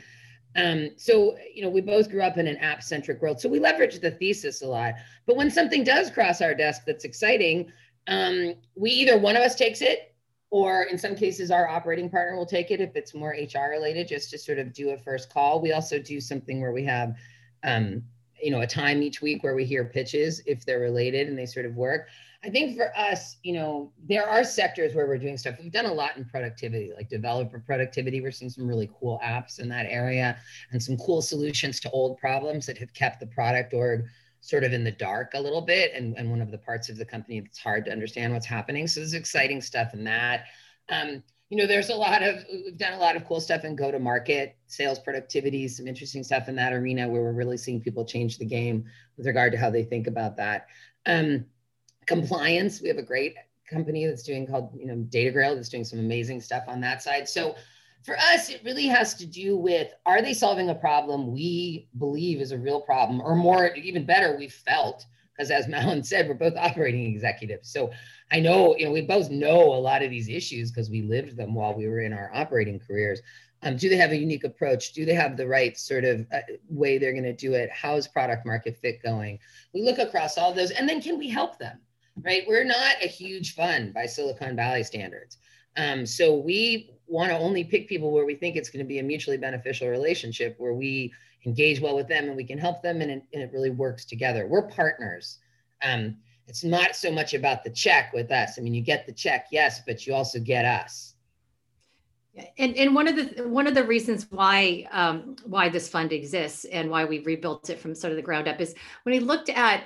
[0.54, 3.40] um, so, you know, we both grew up in an app centric world.
[3.40, 4.94] So we leverage the thesis a lot.
[5.26, 7.72] But when something does cross our desk that's exciting,
[8.06, 10.14] um, we either one of us takes it
[10.50, 14.06] or in some cases our operating partner will take it if it's more HR related,
[14.06, 15.62] just to sort of do a first call.
[15.62, 17.16] We also do something where we have
[17.64, 18.02] um,
[18.42, 21.46] you know a time each week where we hear pitches if they're related and they
[21.46, 22.08] sort of work
[22.44, 25.56] I think for us, you know, there are sectors where we're doing stuff.
[25.62, 28.20] We've done a lot in productivity, like developer productivity.
[28.20, 30.36] We're seeing some really cool apps in that area
[30.72, 34.06] and some cool solutions to old problems that have kept the product org
[34.40, 35.92] sort of in the dark a little bit.
[35.94, 38.88] And, and one of the parts of the company that's hard to understand what's happening.
[38.88, 40.46] So there's exciting stuff in that.
[40.88, 43.76] Um, you know, there's a lot of, we've done a lot of cool stuff in
[43.76, 47.78] go to market, sales productivity, some interesting stuff in that arena where we're really seeing
[47.78, 48.86] people change the game
[49.18, 50.68] with regard to how they think about that.
[51.04, 51.44] Um,
[52.06, 52.80] compliance.
[52.80, 53.34] We have a great
[53.68, 57.28] company that's doing called, you know, DataGrail that's doing some amazing stuff on that side.
[57.28, 57.54] So
[58.02, 62.40] for us, it really has to do with are they solving a problem we believe
[62.40, 65.04] is a real problem, or more, even better, we felt
[65.36, 67.72] because as Mallun said, we're both operating executives.
[67.72, 67.90] So
[68.30, 71.36] I know, you know, we both know a lot of these issues because we lived
[71.36, 73.20] them while we were in our operating careers.
[73.64, 74.92] Um, do they have a unique approach?
[74.92, 77.70] Do they have the right sort of uh, way they're going to do it?
[77.70, 79.38] How is product market fit going?
[79.72, 81.78] We look across all those, and then can we help them?
[82.20, 82.44] right?
[82.46, 85.38] We're not a huge fund by Silicon Valley standards.
[85.76, 88.98] Um, so we want to only pick people where we think it's going to be
[88.98, 91.12] a mutually beneficial relationship where we
[91.46, 94.04] engage well with them and we can help them and it, and it really works
[94.04, 94.46] together.
[94.46, 95.38] We're partners.
[95.82, 98.58] Um, it's not so much about the check with us.
[98.58, 101.14] I mean, you get the check, yes, but you also get us.
[102.58, 106.64] And, and one of the one of the reasons why um, why this fund exists
[106.64, 109.50] and why we rebuilt it from sort of the ground up is when we looked
[109.50, 109.84] at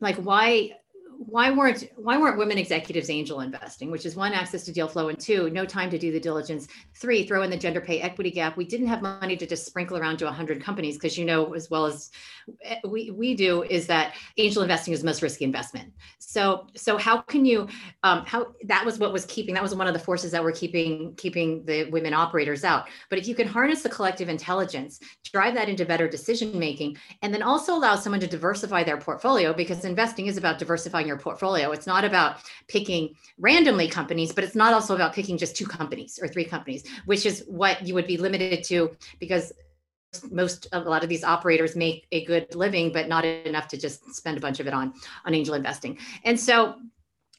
[0.00, 0.76] like why
[1.18, 5.08] why weren't why weren't women executives angel investing which is one access to deal flow
[5.08, 6.68] and two no time to do the diligence.
[6.94, 8.56] Three throw in the gender pay equity gap.
[8.56, 11.70] We didn't have money to just sprinkle around to 100 companies because you know as
[11.70, 12.10] well as
[12.62, 15.92] eh, we, we do is that angel investing is the most risky investment.
[16.20, 17.66] So so how can you
[18.04, 20.52] um, how that was what was keeping that was one of the forces that were
[20.52, 22.86] keeping keeping the women operators out.
[23.10, 27.34] But if you can harness the collective intelligence drive that into better decision making and
[27.34, 31.72] then also allow someone to diversify their portfolio because investing is about diversifying your portfolio.
[31.72, 32.36] It's not about
[32.68, 36.84] picking randomly companies, but it's not also about picking just two companies or three companies,
[37.06, 39.52] which is what you would be limited to because
[40.30, 44.14] most a lot of these operators make a good living but not enough to just
[44.14, 44.94] spend a bunch of it on
[45.26, 46.76] on angel investing and so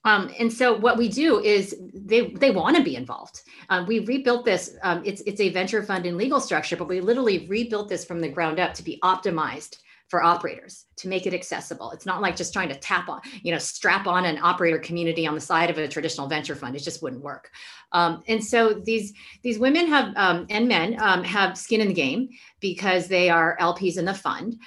[0.05, 3.41] um, and so what we do is they they want to be involved.
[3.67, 4.77] Um, we rebuilt this.
[4.81, 8.21] Um, it's it's a venture fund and legal structure, but we literally rebuilt this from
[8.21, 9.77] the ground up to be optimized
[10.09, 11.91] for operators to make it accessible.
[11.91, 15.25] It's not like just trying to tap on, you know, strap on an operator community
[15.27, 16.75] on the side of a traditional venture fund.
[16.75, 17.51] It just wouldn't work.
[17.91, 21.93] Um, and so these these women have um, and men um, have skin in the
[21.93, 24.57] game because they are LPs in the fund.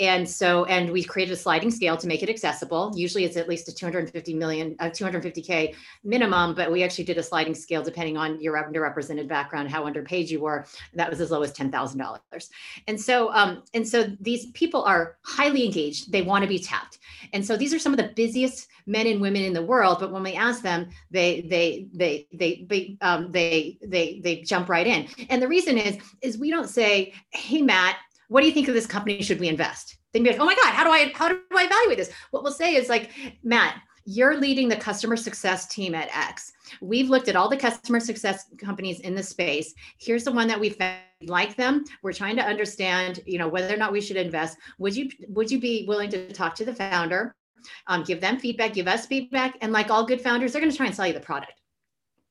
[0.00, 2.92] And so and we created a sliding scale to make it accessible.
[2.94, 7.22] Usually it's at least a 250 million uh, 250k minimum but we actually did a
[7.22, 10.66] sliding scale depending on your underrepresented background how underpaid you were.
[10.94, 12.50] That was as low as $10000
[12.86, 16.12] and so um, and so these people are highly engaged.
[16.12, 16.98] They want to be tapped.
[17.32, 20.12] And so these are some of the busiest men and women in the world but
[20.12, 24.86] when we ask them they they they they they um, they, they they jump right
[24.86, 25.08] in.
[25.28, 27.96] And the reason is is we don't say hey matt
[28.28, 29.22] what do you think of this company?
[29.22, 29.96] Should we invest?
[30.12, 32.10] They'd be like, oh my God, how do I how do I evaluate this?
[32.30, 33.10] What we'll say is like,
[33.42, 36.52] Matt, you're leading the customer success team at X.
[36.80, 39.74] We've looked at all the customer success companies in the space.
[39.98, 40.74] Here's the one that we
[41.26, 41.84] like them.
[42.02, 44.56] We're trying to understand, you know, whether or not we should invest.
[44.78, 47.34] Would you would you be willing to talk to the founder,
[47.86, 50.76] um, give them feedback, give us feedback, and like all good founders, they're going to
[50.76, 51.57] try and sell you the product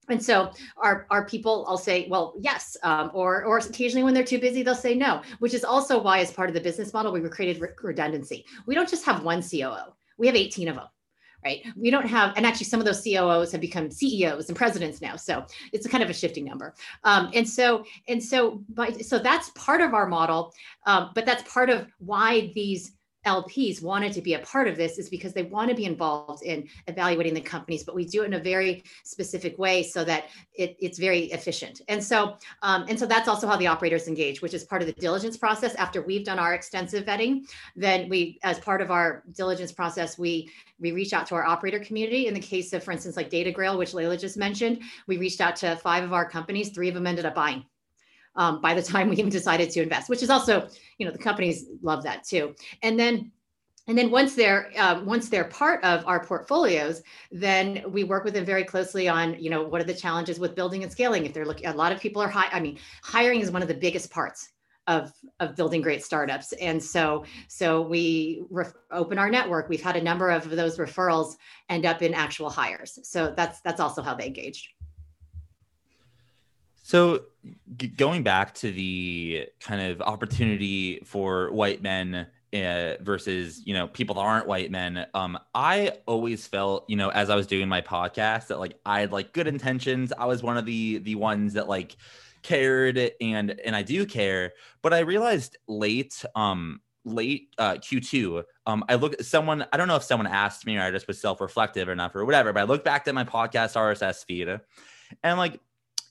[0.09, 4.23] and so our, our people i'll say well yes um, or or occasionally when they're
[4.23, 7.11] too busy they'll say no which is also why as part of the business model
[7.11, 8.45] we created redundancy.
[8.65, 9.75] We don't just have one coo
[10.17, 10.87] we have 18 of them
[11.45, 11.63] right?
[11.75, 15.15] We don't have and actually some of those coos have become ceos and presidents now
[15.15, 16.73] so it's a kind of a shifting number.
[17.03, 20.53] Um, and so and so by so that's part of our model
[20.85, 22.96] um, but that's part of why these
[23.27, 26.43] LPs wanted to be a part of this is because they want to be involved
[26.43, 30.29] in evaluating the companies, but we do it in a very specific way so that
[30.53, 31.81] it, it's very efficient.
[31.89, 34.87] And so, um, and so that's also how the operators engage, which is part of
[34.87, 35.75] the diligence process.
[35.75, 40.49] After we've done our extensive vetting, then we, as part of our diligence process, we
[40.79, 42.27] we reach out to our operator community.
[42.27, 45.55] In the case of, for instance, like DataGrail, which Leyla just mentioned, we reached out
[45.57, 46.69] to five of our companies.
[46.69, 47.65] Three of them ended up buying
[48.37, 51.17] um, by the time we even decided to invest, which is also, you know, the
[51.17, 52.55] companies love that too.
[52.83, 53.31] And then
[53.87, 58.33] and then once they're uh, once they're part of our portfolios, then we work with
[58.33, 61.25] them very closely on you know what are the challenges with building and scaling.
[61.25, 62.49] If they're looking, a lot of people are high.
[62.51, 64.49] I mean, hiring is one of the biggest parts
[64.87, 66.51] of of building great startups.
[66.53, 68.43] And so so we
[68.91, 69.69] open our network.
[69.69, 71.35] We've had a number of those referrals
[71.69, 72.99] end up in actual hires.
[73.03, 74.67] So that's that's also how they engaged.
[76.87, 77.23] So,
[77.75, 83.89] g- going back to the kind of opportunity for white men uh, versus you know
[83.89, 87.67] people that aren't white men um i always felt you know as i was doing
[87.67, 90.13] my podcast that like i had like good intentions.
[90.17, 91.97] I was one of the the ones that like
[92.41, 94.53] cared and and i do care.
[94.81, 99.97] But i realized late um late uh q2 um i look someone i don't know
[99.97, 102.85] if someone asked me or i just was self-reflective enough or whatever but i looked
[102.85, 104.49] back at my podcast rss feed
[105.23, 105.59] and like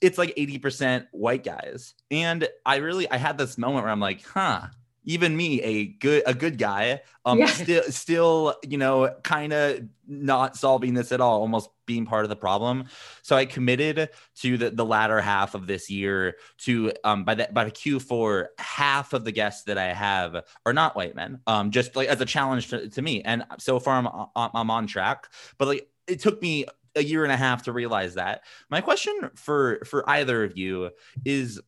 [0.00, 1.94] it's like 80% white guys.
[2.11, 4.68] And I really I had this moment where I'm like, huh,
[5.06, 7.46] even me, a good a good guy, um yeah.
[7.46, 12.28] still still, you know, kind of not solving this at all, almost being part of
[12.28, 12.87] the problem.
[13.22, 17.54] So I committed to the, the latter half of this year to um by that
[17.54, 21.40] by the Q4, half of the guests that I have are not white men.
[21.46, 23.22] Um just like as a challenge to, to me.
[23.22, 23.98] And so far
[24.35, 25.28] I'm I'm on track.
[25.56, 28.42] But like it took me a year and a half to realize that.
[28.70, 30.90] My question for for either of you
[31.24, 31.61] is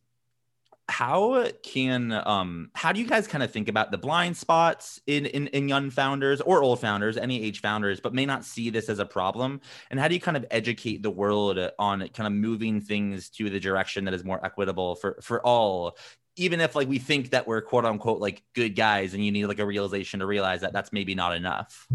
[0.89, 5.27] how can um how do you guys kind of think about the blind spots in,
[5.27, 8.89] in in young founders or old founders any age founders but may not see this
[8.89, 9.61] as a problem?
[9.91, 13.49] And how do you kind of educate the world on kind of moving things to
[13.49, 15.97] the direction that is more equitable for for all?
[16.35, 19.45] Even if like we think that we're quote unquote like good guys and you need
[19.45, 21.87] like a realization to realize that that's maybe not enough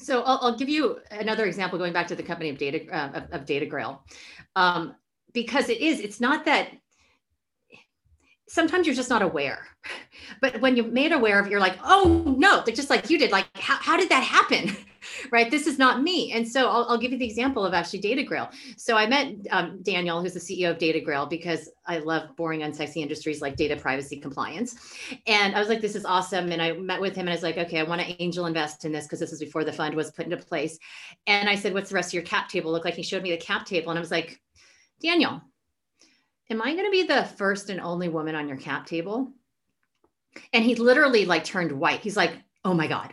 [0.00, 3.18] so I'll, I'll give you another example going back to the company of data uh,
[3.18, 4.04] of, of data grail
[4.56, 4.94] um,
[5.32, 6.70] because it is it's not that
[8.50, 9.66] sometimes you're just not aware.
[10.40, 13.18] But when you're made aware of it, you're like, oh no, like just like you
[13.18, 14.76] did, like how, how did that happen?
[15.30, 15.50] right?
[15.50, 16.32] This is not me.
[16.32, 18.52] And so I'll, I'll, give you the example of actually DataGrail.
[18.76, 22.98] So I met um, Daniel, who's the CEO of DataGrail, because I love boring, unsexy
[22.98, 24.76] industries like data privacy compliance.
[25.26, 26.52] And I was like, this is awesome.
[26.52, 28.84] And I met with him and I was like, okay, I want to angel invest
[28.84, 30.78] in this because this is before the fund was put into place.
[31.26, 32.94] And I said, what's the rest of your cap table look like?
[32.94, 34.40] He showed me the cap table and I was like,
[35.02, 35.40] Daniel,
[36.50, 39.32] am I going to be the first and only woman on your cap table?
[40.52, 42.00] And he literally like turned white.
[42.00, 42.32] He's like,
[42.64, 43.12] oh my God.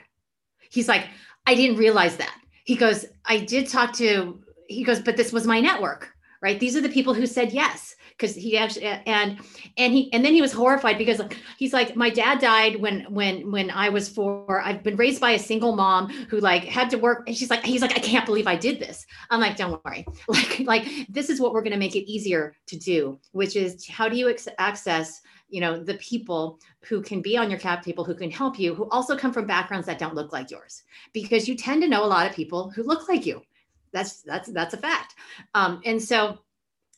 [0.69, 1.07] He's like,
[1.47, 2.36] I didn't realize that.
[2.65, 6.60] He goes, I did talk to, he goes, but this was my network, right?
[6.60, 9.39] These are the people who said yes because he actually and
[9.77, 11.21] and he and then he was horrified because
[11.57, 15.31] he's like my dad died when when when i was four i've been raised by
[15.31, 18.25] a single mom who like had to work and she's like he's like i can't
[18.25, 21.73] believe i did this i'm like don't worry like like this is what we're going
[21.73, 25.95] to make it easier to do which is how do you access you know the
[25.95, 29.33] people who can be on your cap table who can help you who also come
[29.33, 30.83] from backgrounds that don't look like yours.
[31.13, 33.41] Because you tend to know a lot of people who look like you.
[33.91, 35.15] That's that's that's a fact.
[35.53, 36.39] Um, and so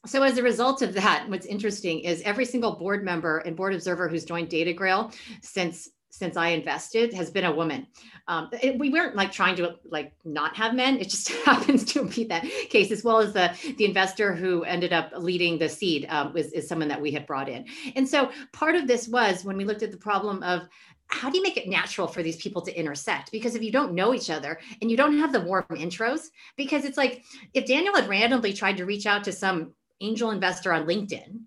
[0.05, 3.73] so as a result of that, what's interesting is every single board member and board
[3.73, 7.87] observer who's joined DataGrail since since I invested has been a woman.
[8.27, 10.97] Um, it, we weren't like trying to like not have men.
[10.97, 14.93] It just happens to be that case, as well as the the investor who ended
[14.93, 17.65] up leading the seed um, is, is someone that we had brought in.
[17.95, 20.67] And so part of this was when we looked at the problem of
[21.09, 23.31] how do you make it natural for these people to intersect?
[23.31, 26.85] Because if you don't know each other and you don't have the warm intros, because
[26.85, 30.85] it's like if Daniel had randomly tried to reach out to some angel investor on
[30.85, 31.41] LinkedIn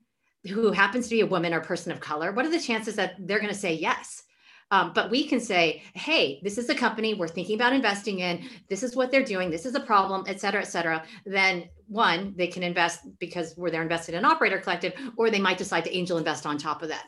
[0.49, 3.15] who happens to be a woman or person of color, what are the chances that
[3.21, 4.25] they're going to say yes?
[4.73, 8.49] Um, but we can say, hey, this is a company we're thinking about investing in.
[8.71, 9.51] This is what they're doing.
[9.51, 11.05] This is a problem, et cetera, et cetera.
[11.27, 15.59] Then one, they can invest because where they're invested in operator collective, or they might
[15.59, 17.05] decide to angel invest on top of that.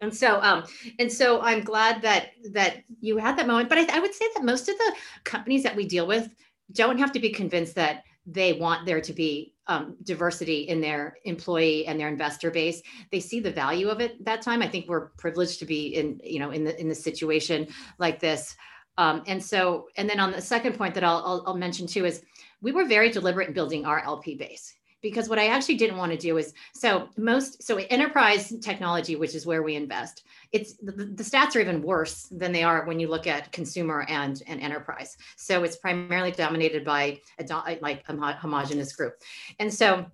[0.00, 0.64] And so, um,
[0.98, 3.68] and so I'm glad that that you had that moment.
[3.68, 6.30] But I, I would say that most of the companies that we deal with
[6.72, 11.18] don't have to be convinced that they want there to be um, diversity in their
[11.24, 12.82] employee and their investor base.
[13.12, 14.62] They see the value of it that time.
[14.62, 18.18] I think we're privileged to be in you know in the in the situation like
[18.18, 18.56] this.
[18.96, 22.04] Um, and so and then on the second point that I'll, I'll, I'll mention too
[22.04, 22.22] is
[22.60, 26.12] we were very deliberate in building our lp base because what I actually didn't want
[26.12, 30.92] to do is so most so enterprise technology, which is where we invest, it's the,
[30.92, 34.60] the, stats are even worse than they are when you look at consumer and, and
[34.60, 35.16] enterprise.
[35.36, 39.14] So it's primarily dominated by a like a homogenous group.
[39.58, 40.06] And so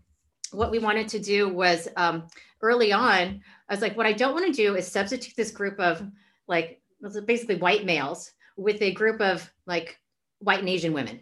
[0.53, 2.29] what we wanted to do was um,
[2.63, 5.81] early on, I was like, what I don't want to do is substitute this group
[5.81, 6.07] of
[6.47, 6.81] like
[7.27, 9.99] basically white males with a group of like
[10.39, 11.21] white and Asian women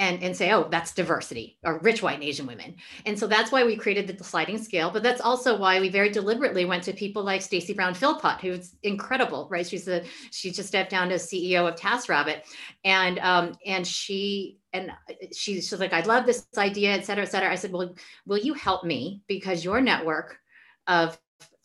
[0.00, 2.74] and, and say, oh, that's diversity or rich white and Asian women.
[3.04, 4.90] And so that's why we created the sliding scale.
[4.90, 8.74] But that's also why we very deliberately went to people like Stacy Brown Philpott, who's
[8.82, 9.66] incredible, right?
[9.66, 12.40] She's a she just stepped down as CEO of TaskRabbit.
[12.82, 14.90] And um, and she and
[15.36, 17.52] she, she's like, I love this idea, et cetera, et cetera.
[17.52, 19.22] I said, Well, will you help me?
[19.28, 20.38] Because your network
[20.86, 21.18] of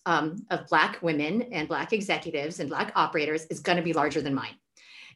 [0.05, 4.21] um, of black women and black executives and black operators is going to be larger
[4.21, 4.55] than mine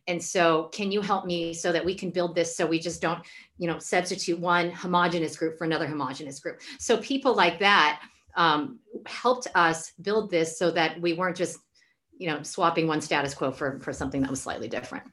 [0.08, 3.02] and so can you help me so that we can build this so we just
[3.02, 3.20] don't
[3.58, 6.62] you know substitute one homogenous group for another homogenous group?
[6.80, 8.02] So people like that
[8.36, 11.60] um, helped us build this so that we weren't just
[12.18, 15.04] you know swapping one status quo for for something that was slightly different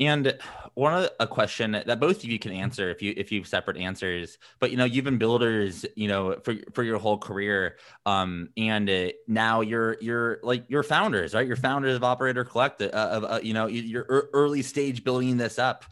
[0.00, 0.36] and
[0.74, 3.48] one of a question that both of you can answer if you if you have
[3.48, 7.76] separate answers, but you know you've been builders, you know, for for your whole career,
[8.06, 11.46] um, and now you're you're like you're founders, right?
[11.46, 15.58] You're founders of Operator Collective, uh, of uh, you know, you're early stage building this
[15.58, 15.84] up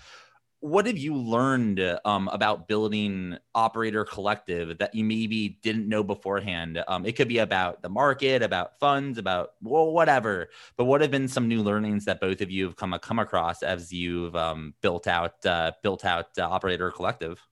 [0.60, 6.82] what have you learned um, about building operator collective that you maybe didn't know beforehand?
[6.86, 11.10] Um, it could be about the market about funds about well, whatever but what have
[11.10, 14.74] been some new learnings that both of you have come, come across as you've um,
[14.82, 17.42] built out uh, built out uh, operator collective?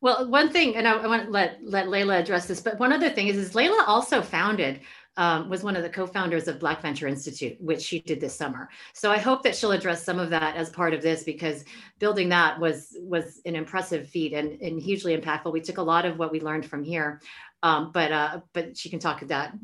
[0.00, 2.92] Well one thing and I, I, want to let let leyla address this but one
[2.92, 4.80] other thing is is leyla also founded
[5.16, 8.68] um, was one of the co-founders of Black Venture Institute, which she did this summer.
[8.92, 11.64] So I hope that she'll address some of that as part of this because
[11.98, 15.52] building that was was an impressive feat and, and hugely impactful.
[15.52, 17.20] We took a lot of what we learned from here,
[17.62, 19.54] um, but uh, but she can talk to that,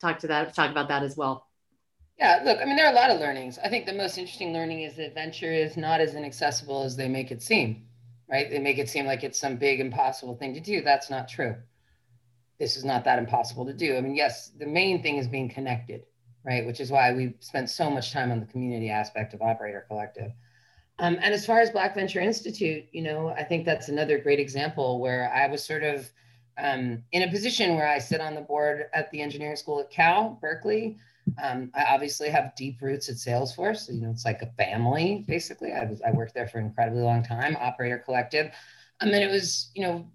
[0.00, 1.46] talk to that, talk about that as well.
[2.18, 3.58] Yeah, look, I mean, there are a lot of learnings.
[3.64, 7.08] I think the most interesting learning is that venture is not as inaccessible as they
[7.08, 7.86] make it seem,
[8.30, 8.50] right?
[8.50, 10.82] They make it seem like it's some big impossible thing to do.
[10.82, 11.56] That's not true
[12.60, 13.96] this is not that impossible to do.
[13.96, 16.02] I mean, yes, the main thing is being connected,
[16.44, 16.64] right?
[16.66, 20.30] Which is why we spent so much time on the community aspect of Operator Collective.
[20.98, 24.38] Um, and as far as Black Venture Institute, you know, I think that's another great
[24.38, 26.10] example where I was sort of
[26.58, 29.90] um, in a position where I sit on the board at the engineering school at
[29.90, 30.98] Cal, Berkeley.
[31.42, 33.86] Um, I obviously have deep roots at Salesforce.
[33.86, 35.72] So, you know, it's like a family, basically.
[35.72, 38.52] I was I worked there for an incredibly long time, Operator Collective.
[39.00, 40.06] I mean, it was, you know,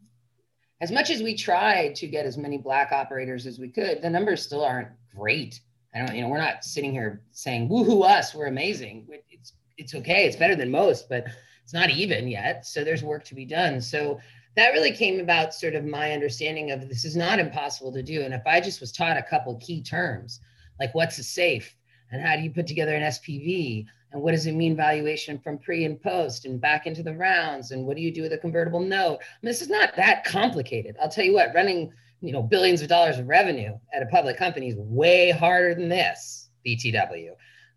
[0.82, 4.10] as much as we tried to get as many black operators as we could, the
[4.10, 5.62] numbers still aren't great.
[5.94, 9.08] I don't, you know, we're not sitting here saying woohoo us, we're amazing.
[9.30, 11.26] It's it's okay, it's better than most, but
[11.64, 12.66] it's not even yet.
[12.66, 13.82] So there's work to be done.
[13.82, 14.20] So
[14.56, 18.22] that really came about sort of my understanding of this is not impossible to do.
[18.22, 20.40] And if I just was taught a couple key terms,
[20.80, 21.76] like what's a safe
[22.12, 23.86] and how do you put together an SPV
[24.16, 27.70] and what does it mean valuation from pre and post and back into the rounds?
[27.70, 29.20] And what do you do with a convertible note?
[29.22, 30.96] I mean, this is not that complicated.
[31.00, 31.92] I'll tell you what running
[32.22, 35.90] you know billions of dollars of revenue at a public company is way harder than
[35.90, 37.32] this btw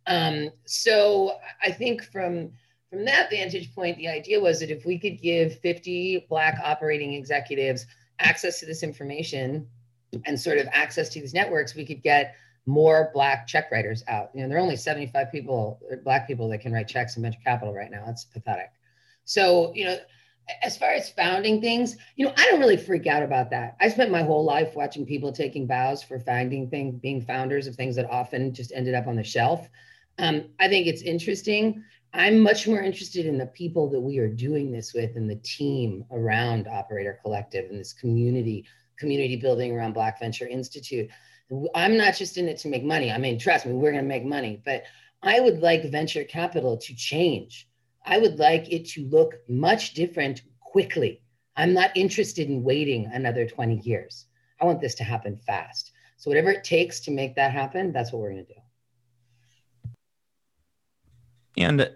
[0.07, 2.51] um, so i think from
[2.91, 7.13] from that vantage point the idea was that if we could give 50 black operating
[7.13, 7.87] executives
[8.21, 9.67] access to this information
[10.25, 12.35] and sort of access to these networks we could get
[12.69, 14.31] more black check writers out.
[14.35, 17.41] You know, there are only 75 people, black people that can write checks in venture
[17.43, 18.05] capital right now.
[18.09, 18.71] It's pathetic.
[19.25, 19.97] So, you know,
[20.63, 23.77] as far as founding things, you know, I don't really freak out about that.
[23.81, 27.75] I spent my whole life watching people taking vows for founding things, being founders of
[27.75, 29.67] things that often just ended up on the shelf.
[30.19, 31.83] Um, I think it's interesting.
[32.13, 35.37] I'm much more interested in the people that we are doing this with and the
[35.37, 38.67] team around Operator Collective and this community,
[38.99, 41.09] community building around Black Venture Institute.
[41.75, 43.11] I'm not just in it to make money.
[43.11, 44.85] I mean, trust me, we're going to make money, but
[45.23, 47.69] I would like venture capital to change.
[48.05, 51.23] I would like it to look much different quickly.
[51.57, 54.27] I'm not interested in waiting another 20 years.
[54.61, 55.93] I want this to happen fast.
[56.17, 58.61] So, whatever it takes to make that happen, that's what we're going to do.
[61.57, 61.91] And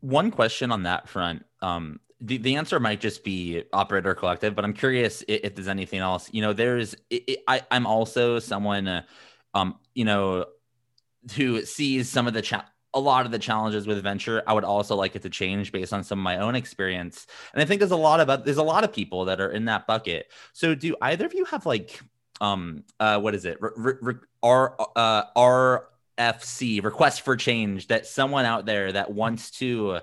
[0.00, 4.64] one question on that front um, the, the answer might just be operator collective, but
[4.64, 6.28] I'm curious if, if there's anything else.
[6.32, 9.02] You know, there's it, it, I I'm also someone, uh,
[9.54, 10.46] um, you know,
[11.34, 14.42] who sees some of the cha- a lot of the challenges with venture.
[14.46, 17.62] I would also like it to change based on some of my own experience, and
[17.62, 19.86] I think there's a lot about there's a lot of people that are in that
[19.86, 20.32] bucket.
[20.54, 22.00] So, do either of you have like
[22.40, 23.98] um uh what is it r
[24.42, 25.80] r r uh
[26.18, 30.00] RFC request for change that someone out there that wants to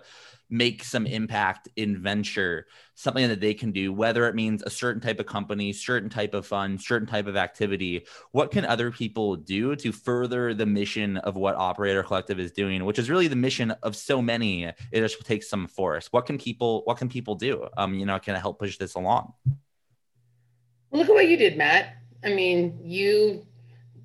[0.54, 5.02] make some impact in venture, something that they can do, whether it means a certain
[5.02, 8.06] type of company, certain type of fund, certain type of activity.
[8.34, 12.86] What can other people do to further the mission of what Operator Collective is doing,
[12.86, 14.66] which is really the mission of so many?
[14.66, 16.10] It just takes some force.
[16.12, 17.68] What can people what can people do?
[17.76, 19.34] Um, you know, can I help push this along?
[20.92, 21.96] Look at what you did, Matt.
[22.24, 23.48] I mean, you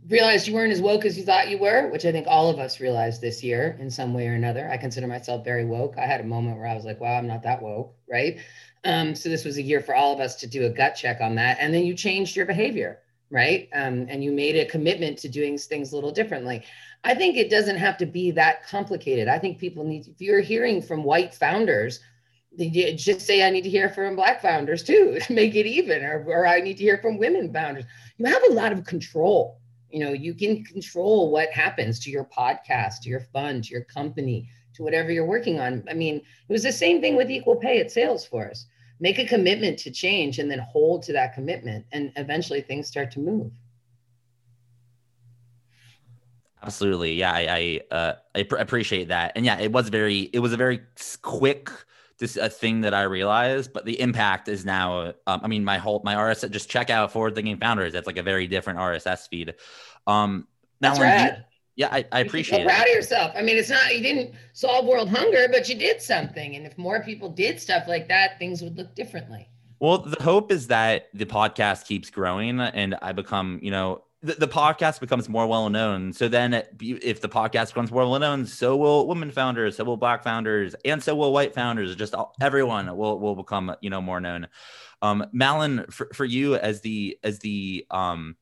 [0.08, 2.58] realized you weren't as woke as you thought you were, which I think all of
[2.58, 4.68] us realized this year in some way or another.
[4.70, 5.96] I consider myself very woke.
[5.98, 8.38] I had a moment where I was like, wow, I'm not that woke, right?
[8.84, 11.20] Um, so this was a year for all of us to do a gut check
[11.20, 11.58] on that.
[11.60, 13.00] And then you changed your behavior,
[13.30, 13.68] right?
[13.74, 16.64] Um, and you made a commitment to doing things a little differently.
[17.04, 19.28] I think it doesn't have to be that complicated.
[19.28, 22.00] I think people need, if you're hearing from white founders,
[22.56, 26.46] just say I need to hear from black founders too, make it even, or, or
[26.46, 27.84] I need to hear from women founders.
[28.16, 29.57] You have a lot of control
[29.90, 33.84] you know you can control what happens to your podcast to your fund to your
[33.84, 35.84] company to whatever you're working on.
[35.90, 38.64] I mean it was the same thing with equal pay at salesforce.
[39.00, 43.10] Make a commitment to change and then hold to that commitment and eventually things start
[43.12, 43.52] to move.
[46.62, 47.14] Absolutely.
[47.14, 47.46] Yeah i
[47.90, 49.32] i, uh, I pr- appreciate that.
[49.36, 50.80] And yeah it was very it was a very
[51.22, 51.70] quick
[52.18, 55.14] this a thing that I realized, but the impact is now.
[55.26, 57.92] Um, I mean, my whole my RSS just check out forward thinking founders.
[57.92, 59.54] That's like a very different RSS feed.
[60.06, 60.46] Um,
[60.80, 61.44] now That's rad.
[61.76, 62.66] yeah, I, I appreciate it.
[62.66, 63.32] Proud of yourself.
[63.36, 66.56] I mean, it's not you didn't solve world hunger, but you did something.
[66.56, 69.48] And if more people did stuff like that, things would look differently.
[69.80, 74.34] Well, the hope is that the podcast keeps growing and I become, you know, the,
[74.34, 76.12] the podcast becomes more well known.
[76.12, 79.84] So then, it, if the podcast becomes more well known, so will women founders, so
[79.84, 81.94] will black founders, and so will white founders.
[81.94, 84.48] Just all, everyone will will become you know more known.
[85.02, 88.36] Um, Mallun, for, for you as the as the um,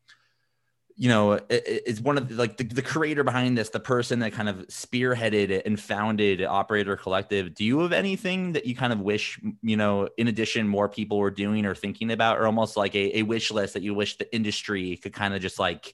[0.98, 4.32] you know, is one of the, like the, the creator behind this, the person that
[4.32, 7.54] kind of spearheaded and founded Operator Collective.
[7.54, 11.18] Do you have anything that you kind of wish, you know, in addition, more people
[11.18, 14.16] were doing or thinking about, or almost like a, a wish list that you wish
[14.16, 15.92] the industry could kind of just like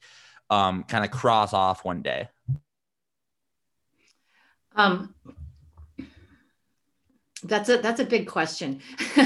[0.51, 2.29] um, kind of cross off one day?
[4.77, 5.17] Um,
[7.43, 8.81] that's a that's a big question.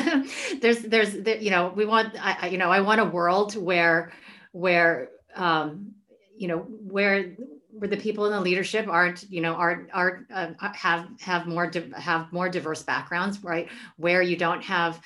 [0.61, 4.13] there's there's there, you know we want I you know I want a world where
[4.53, 5.95] where um,
[6.37, 7.35] you know where
[7.71, 11.71] where the people in the leadership aren't you know are are uh, have have more
[11.97, 13.69] have more diverse backgrounds right?
[13.97, 15.01] Where you don't have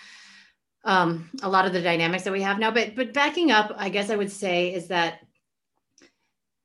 [0.84, 2.70] um, a lot of the dynamics that we have now.
[2.70, 5.20] But but backing up i guess i would say is that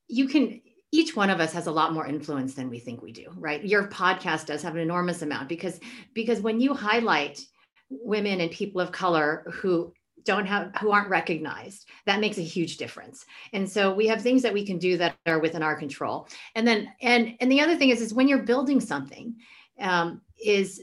[0.08, 0.62] you can
[0.92, 3.64] each one of us has a lot more influence than we think we do right?
[3.66, 5.80] Your podcast does have an enormous amount because
[6.14, 7.42] because when you highlight
[7.90, 9.94] women and people of color who
[10.26, 14.42] don't have who aren't recognized that makes a huge difference and so we have things
[14.42, 17.76] that we can do that are within our control and then and and the other
[17.76, 19.36] thing is is when you're building something
[19.80, 20.82] um, is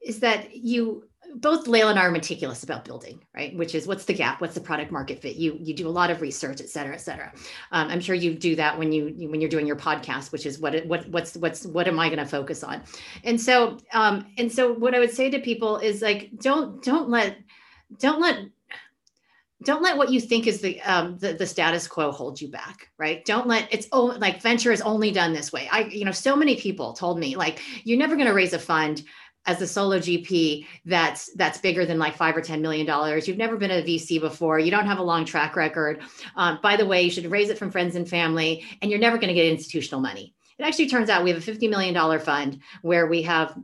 [0.00, 1.04] is that you
[1.36, 3.56] both Leyla and I are meticulous about building, right?
[3.56, 5.36] Which is what's the gap, what's the product market fit.
[5.36, 7.32] You you do a lot of research, et cetera, et cetera.
[7.72, 10.58] Um, I'm sure you do that when you when you're doing your podcast, which is
[10.58, 12.82] what what what's what's what am I going to focus on?
[13.24, 17.08] And so um, and so what I would say to people is like don't don't
[17.08, 17.38] let
[17.98, 18.38] don't let
[19.62, 22.90] don't let what you think is the, um, the the status quo hold you back
[22.98, 23.24] right?
[23.24, 25.68] Don't let it's oh like venture is only done this way.
[25.70, 28.58] I you know so many people told me like you're never going to raise a
[28.58, 29.02] fund
[29.46, 33.28] as a solo gp that's that's bigger than like five or ten million dollars.
[33.28, 34.58] You've never been a vc before.
[34.58, 36.02] You don't have a long track record.
[36.36, 39.18] Um, by the way you should raise it from friends and family and you're never
[39.18, 40.34] going to get institutional money.
[40.58, 43.58] It actually turns out we have a $50 million fund where we have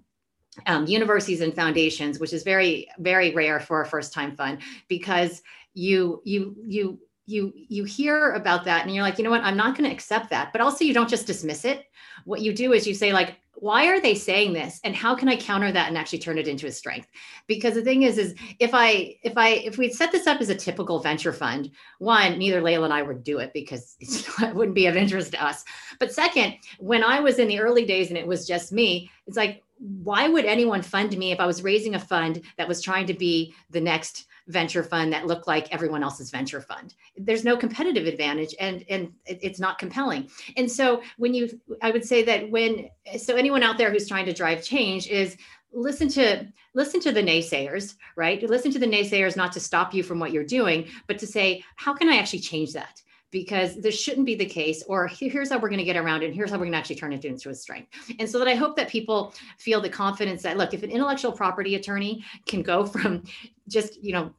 [0.67, 4.59] um, universities and foundations, which is very, very rare for a first time fund
[4.89, 5.43] because
[5.75, 9.57] you, you, you, you, you hear about that and you're like, you know what, I'm
[9.57, 10.53] not going to accept that.
[10.53, 11.85] But also you don't just dismiss it.
[12.25, 15.29] What you do is you say like, why are they saying this and how can
[15.29, 17.09] i counter that and actually turn it into a strength
[17.47, 20.49] because the thing is is if i if i if we set this up as
[20.49, 24.75] a typical venture fund one neither leyla and i would do it because it wouldn't
[24.75, 25.65] be of interest to us
[25.99, 29.37] but second when i was in the early days and it was just me it's
[29.37, 33.07] like why would anyone fund me if I was raising a fund that was trying
[33.07, 36.95] to be the next venture fund that looked like everyone else's venture fund?
[37.17, 40.29] There's no competitive advantage and, and it's not compelling.
[40.59, 44.27] And so when you, I would say that when, so anyone out there who's trying
[44.27, 45.37] to drive change is
[45.73, 50.03] listen to listen to the naysayers right listen to the naysayers not to stop you
[50.03, 53.01] from what you're doing but to say how can i actually change that
[53.31, 56.27] because this shouldn't be the case or here's how we're going to get around it
[56.27, 57.93] and here's how we're going to actually turn it into a strength.
[58.19, 61.33] And so that i hope that people feel the confidence that look if an intellectual
[61.33, 63.23] property attorney can go from
[63.69, 64.33] just you know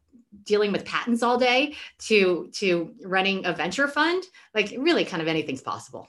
[0.44, 4.24] dealing with patents all day to to running a venture fund
[4.56, 6.08] like really kind of anything's possible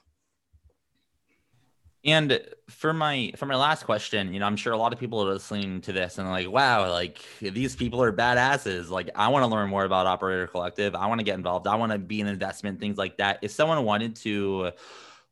[2.04, 5.22] and for my for my last question, you know, I'm sure a lot of people
[5.22, 8.90] are listening to this and like, wow, like these people are badasses.
[8.90, 10.96] Like, I want to learn more about Operator Collective.
[10.96, 11.66] I want to get involved.
[11.68, 13.38] I want to be an investment, things like that.
[13.42, 14.72] If someone wanted to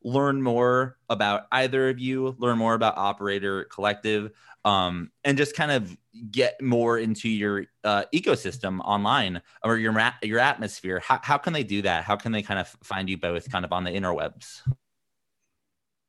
[0.03, 4.31] learn more about either of you, learn more about Operator Collective,
[4.65, 5.97] um, and just kind of
[6.31, 11.65] get more into your uh, ecosystem online or your your atmosphere, how, how can they
[11.65, 12.05] do that?
[12.05, 14.63] How can they kind of find you both kind of on the interwebs?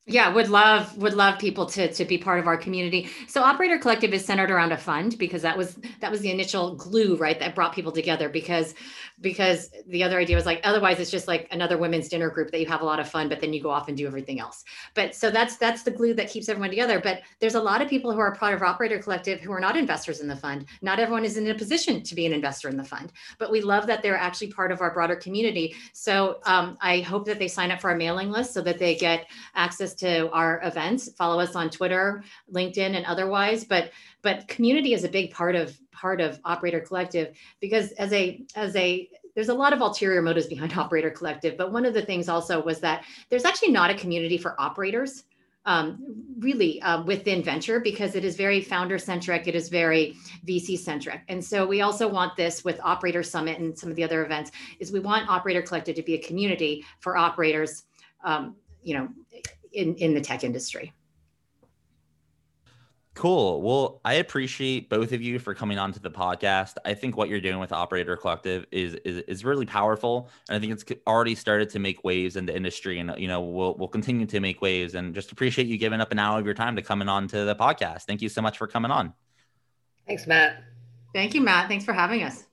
[0.07, 3.09] Yeah would love would love people to to be part of our community.
[3.27, 6.75] So operator collective is centered around a fund because that was that was the initial
[6.75, 8.73] glue right that brought people together because
[9.21, 12.59] because the other idea was like otherwise it's just like another women's dinner group that
[12.59, 14.63] you have a lot of fun but then you go off and do everything else
[14.93, 17.89] but so that's that's the glue that keeps everyone together but there's a lot of
[17.89, 20.99] people who are part of operator collective who are not investors in the fund not
[20.99, 23.87] everyone is in a position to be an investor in the fund but we love
[23.87, 27.71] that they're actually part of our broader community so um, i hope that they sign
[27.71, 31.09] up for our mailing list so that they get access to our events.
[31.17, 33.63] Follow us on Twitter, LinkedIn, and otherwise.
[33.63, 33.91] But
[34.21, 38.75] but community is a big part of part of Operator Collective because as a as
[38.75, 42.29] a there's a lot of ulterior motives behind Operator Collective, but one of the things
[42.29, 45.23] also was that there's actually not a community for operators
[45.65, 45.99] um,
[46.39, 50.15] really uh, within venture because it is very founder centric, it is very
[50.45, 51.21] VC centric.
[51.27, 54.51] And so we also want this with Operator Summit and some of the other events
[54.79, 57.83] is we want Operator Collective to be a community for operators,
[58.23, 59.09] um, you know,
[59.71, 60.93] in, in the tech industry.
[63.13, 63.61] Cool.
[63.61, 66.75] Well, I appreciate both of you for coming on to the podcast.
[66.85, 70.59] I think what you're doing with Operator Collective is is, is really powerful, and I
[70.59, 73.89] think it's already started to make waves in the industry, and you know we'll we'll
[73.89, 74.95] continue to make waves.
[74.95, 77.43] And just appreciate you giving up an hour of your time to coming on to
[77.43, 78.03] the podcast.
[78.03, 79.13] Thank you so much for coming on.
[80.07, 80.63] Thanks, Matt.
[81.13, 81.67] Thank you, Matt.
[81.67, 82.45] Thanks for having us.